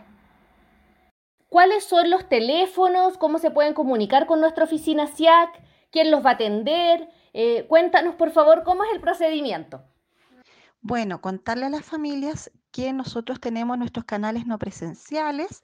¿Cuáles 1.47 1.85
son 1.85 2.09
los 2.09 2.27
teléfonos? 2.27 3.17
¿Cómo 3.17 3.37
se 3.37 3.51
pueden 3.51 3.75
comunicar 3.75 4.25
con 4.25 4.41
nuestra 4.41 4.63
oficina 4.63 5.05
SIAC? 5.05 5.61
¿Quién 5.91 6.09
los 6.09 6.25
va 6.25 6.31
a 6.31 6.33
atender? 6.33 7.07
Eh, 7.33 7.65
cuéntanos, 7.67 8.15
por 8.15 8.31
favor, 8.31 8.63
cómo 8.63 8.83
es 8.83 8.91
el 8.91 8.99
procedimiento. 8.99 9.83
Bueno, 10.81 11.21
contarle 11.21 11.67
a 11.67 11.69
las 11.69 11.85
familias 11.85 12.51
que 12.71 12.91
nosotros 12.91 13.39
tenemos 13.39 13.77
nuestros 13.77 14.05
canales 14.05 14.47
no 14.47 14.57
presenciales, 14.57 15.63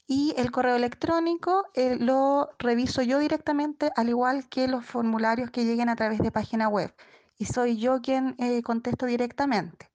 Y 0.07 0.35
el 0.37 0.51
correo 0.51 0.77
electrónico 0.77 1.65
eh, 1.75 1.97
lo 1.99 2.51
reviso 2.59 3.03
yo 3.03 3.19
directamente, 3.19 3.91
al 3.97 4.11
igual 4.11 4.49
que 4.49 4.69
los 4.69 4.85
formularios 4.85 5.51
que 5.51 5.65
lleguen 5.65 5.89
a 5.89 5.97
través 5.97 6.19
de 6.19 6.31
página 6.31 6.69
web. 6.69 6.95
Y 7.39 7.47
soy 7.47 7.79
yo 7.79 8.03
quien 8.03 8.35
eh, 8.39 8.63
contesto 8.63 9.07
directamente. 9.07 9.91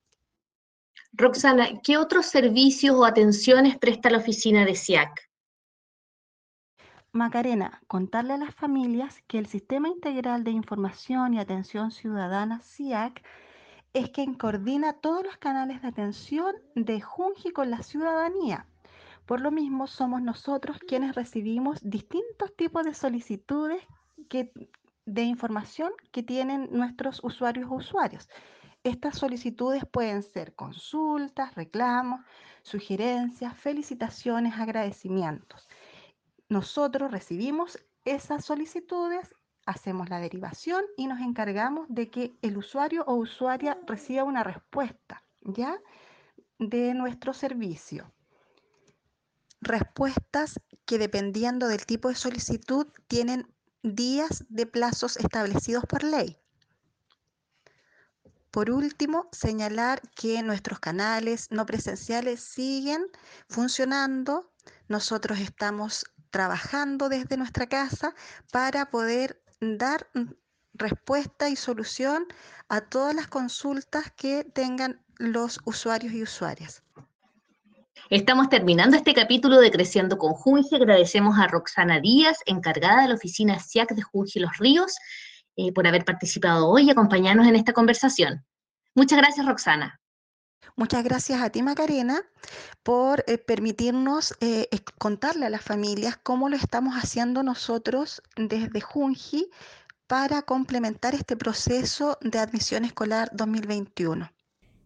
Roxana, 1.13 1.67
¿qué 1.83 1.97
otros 1.97 2.25
servicios 2.25 2.95
o 2.95 3.05
atenciones 3.05 3.77
presta 3.77 4.09
la 4.09 4.17
oficina 4.17 4.65
de 4.65 4.75
SIAC? 4.75 5.26
Macarena, 7.17 7.81
contarle 7.87 8.33
a 8.33 8.37
las 8.37 8.53
familias 8.53 9.23
que 9.27 9.39
el 9.39 9.47
Sistema 9.47 9.87
Integral 9.87 10.43
de 10.43 10.51
Información 10.51 11.33
y 11.33 11.39
Atención 11.39 11.89
Ciudadana, 11.89 12.61
SIAC, 12.61 13.23
es 13.93 14.11
quien 14.11 14.35
coordina 14.35 14.93
todos 14.93 15.23
los 15.23 15.35
canales 15.37 15.81
de 15.81 15.87
atención 15.87 16.55
de 16.75 17.01
Junji 17.01 17.49
con 17.49 17.71
la 17.71 17.81
ciudadanía. 17.81 18.67
Por 19.25 19.41
lo 19.41 19.49
mismo, 19.49 19.87
somos 19.87 20.21
nosotros 20.21 20.77
quienes 20.77 21.15
recibimos 21.15 21.79
distintos 21.81 22.55
tipos 22.55 22.83
de 22.85 22.93
solicitudes 22.93 23.81
de 25.05 25.23
información 25.23 25.91
que 26.11 26.21
tienen 26.21 26.69
nuestros 26.71 27.23
usuarios 27.23 27.67
o 27.71 27.75
usuarios. 27.75 28.29
Estas 28.83 29.17
solicitudes 29.17 29.83
pueden 29.91 30.21
ser 30.21 30.53
consultas, 30.53 31.55
reclamos, 31.55 32.21
sugerencias, 32.61 33.57
felicitaciones, 33.57 34.53
agradecimientos 34.53 35.67
nosotros 36.49 37.11
recibimos 37.11 37.77
esas 38.05 38.45
solicitudes, 38.45 39.35
hacemos 39.65 40.09
la 40.09 40.19
derivación 40.19 40.85
y 40.95 41.07
nos 41.07 41.19
encargamos 41.19 41.87
de 41.89 42.09
que 42.09 42.37
el 42.41 42.57
usuario 42.57 43.03
o 43.05 43.15
usuaria 43.15 43.77
reciba 43.85 44.23
una 44.23 44.43
respuesta, 44.43 45.23
¿ya? 45.41 45.81
De 46.57 46.93
nuestro 46.93 47.33
servicio. 47.33 48.13
Respuestas 49.59 50.59
que 50.85 50.97
dependiendo 50.97 51.67
del 51.67 51.85
tipo 51.85 52.07
de 52.09 52.15
solicitud 52.15 52.87
tienen 53.07 53.53
días 53.83 54.45
de 54.49 54.65
plazos 54.65 55.17
establecidos 55.17 55.85
por 55.85 56.03
ley. 56.03 56.37
Por 58.51 58.71
último, 58.71 59.27
señalar 59.31 60.01
que 60.15 60.41
nuestros 60.43 60.79
canales 60.79 61.51
no 61.51 61.65
presenciales 61.65 62.39
siguen 62.39 63.05
funcionando. 63.49 64.51
Nosotros 64.87 65.39
estamos 65.39 66.05
trabajando 66.37 67.09
desde 67.09 67.35
nuestra 67.35 67.65
casa 67.65 68.13
para 68.51 68.91
poder 68.91 69.41
dar 69.59 70.07
respuesta 70.75 71.49
y 71.49 71.55
solución 71.55 72.27
a 72.69 72.81
todas 72.81 73.15
las 73.15 73.25
consultas 73.27 74.11
que 74.15 74.43
tengan 74.43 75.03
los 75.17 75.59
usuarios 75.65 76.13
y 76.13 76.21
usuarias. 76.21 76.83
Estamos 78.11 78.49
terminando 78.49 78.95
este 78.95 79.15
capítulo 79.15 79.59
de 79.59 79.71
Creciendo 79.71 80.19
con 80.19 80.33
Junji. 80.33 80.75
Agradecemos 80.75 81.39
a 81.39 81.47
Roxana 81.47 81.99
Díaz, 81.99 82.37
encargada 82.45 83.01
de 83.01 83.07
la 83.07 83.15
oficina 83.15 83.57
SIAC 83.57 83.95
de 83.95 84.03
Junji 84.03 84.39
Los 84.39 84.59
Ríos, 84.59 84.95
eh, 85.55 85.73
por 85.73 85.87
haber 85.87 86.05
participado 86.05 86.67
hoy 86.67 86.83
y 86.83 86.91
acompañarnos 86.91 87.47
en 87.47 87.55
esta 87.55 87.73
conversación. 87.73 88.45
Muchas 88.93 89.17
gracias, 89.17 89.43
Roxana. 89.43 89.99
Muchas 90.77 91.03
gracias 91.03 91.41
a 91.41 91.49
ti, 91.49 91.63
Macarena, 91.63 92.21
por 92.83 93.23
eh, 93.25 93.39
permitirnos 93.39 94.35
eh, 94.41 94.69
contarle 94.99 95.47
a 95.47 95.49
las 95.49 95.63
familias 95.63 96.17
cómo 96.21 96.49
lo 96.49 96.55
estamos 96.55 96.93
haciendo 96.93 97.41
nosotros 97.41 98.21
desde 98.35 98.79
Junji 98.79 99.49
para 100.05 100.43
complementar 100.43 101.15
este 101.15 101.35
proceso 101.35 102.19
de 102.21 102.37
admisión 102.37 102.85
escolar 102.85 103.31
2021. 103.33 104.31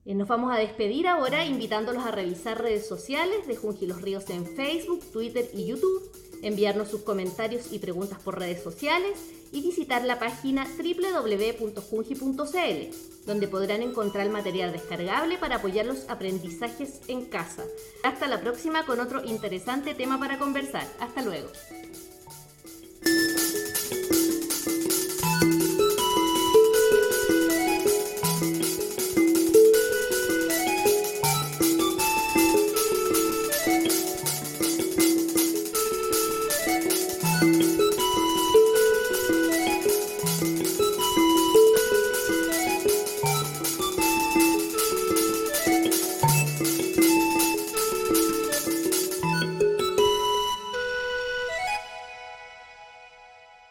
Eh, 0.06 0.16
nos 0.16 0.30
vamos 0.30 0.56
a 0.56 0.60
despedir 0.60 1.10
ahora 1.10 1.44
invitándolos 1.44 2.06
a 2.06 2.12
revisar 2.12 2.62
redes 2.62 2.88
sociales 2.88 3.46
de 3.46 3.58
Junji 3.58 3.86
Los 3.86 4.02
Ríos 4.02 4.30
en 4.30 4.46
Facebook, 4.46 5.04
Twitter 5.12 5.50
y 5.54 5.66
YouTube 5.66 6.10
enviarnos 6.42 6.90
sus 6.90 7.02
comentarios 7.02 7.72
y 7.72 7.80
preguntas 7.80 8.20
por 8.20 8.40
redes 8.40 8.64
sociales 8.64 9.18
y 9.52 9.62
visitar 9.62 10.04
la 10.04 10.20
página 10.20 10.66
www.junji.cl, 10.78 12.46
donde 13.26 13.48
podrán 13.48 13.82
encontrar 13.82 14.30
material 14.30 14.72
descargable 14.72 15.38
para 15.38 15.58
apoyar 15.58 15.86
los 15.86 16.10
aprendizajes 16.10 17.02
en 17.08 17.26
casa. 17.26 17.64
Hasta 18.04 18.28
la 18.28 18.42
próxima 18.42 18.86
con 18.86 19.00
otro 19.00 19.24
interesante 19.24 19.94
tema 19.94 20.20
para 20.20 20.40
conversar. 20.40 20.88
Hasta 21.00 21.22
luego. 21.22 21.50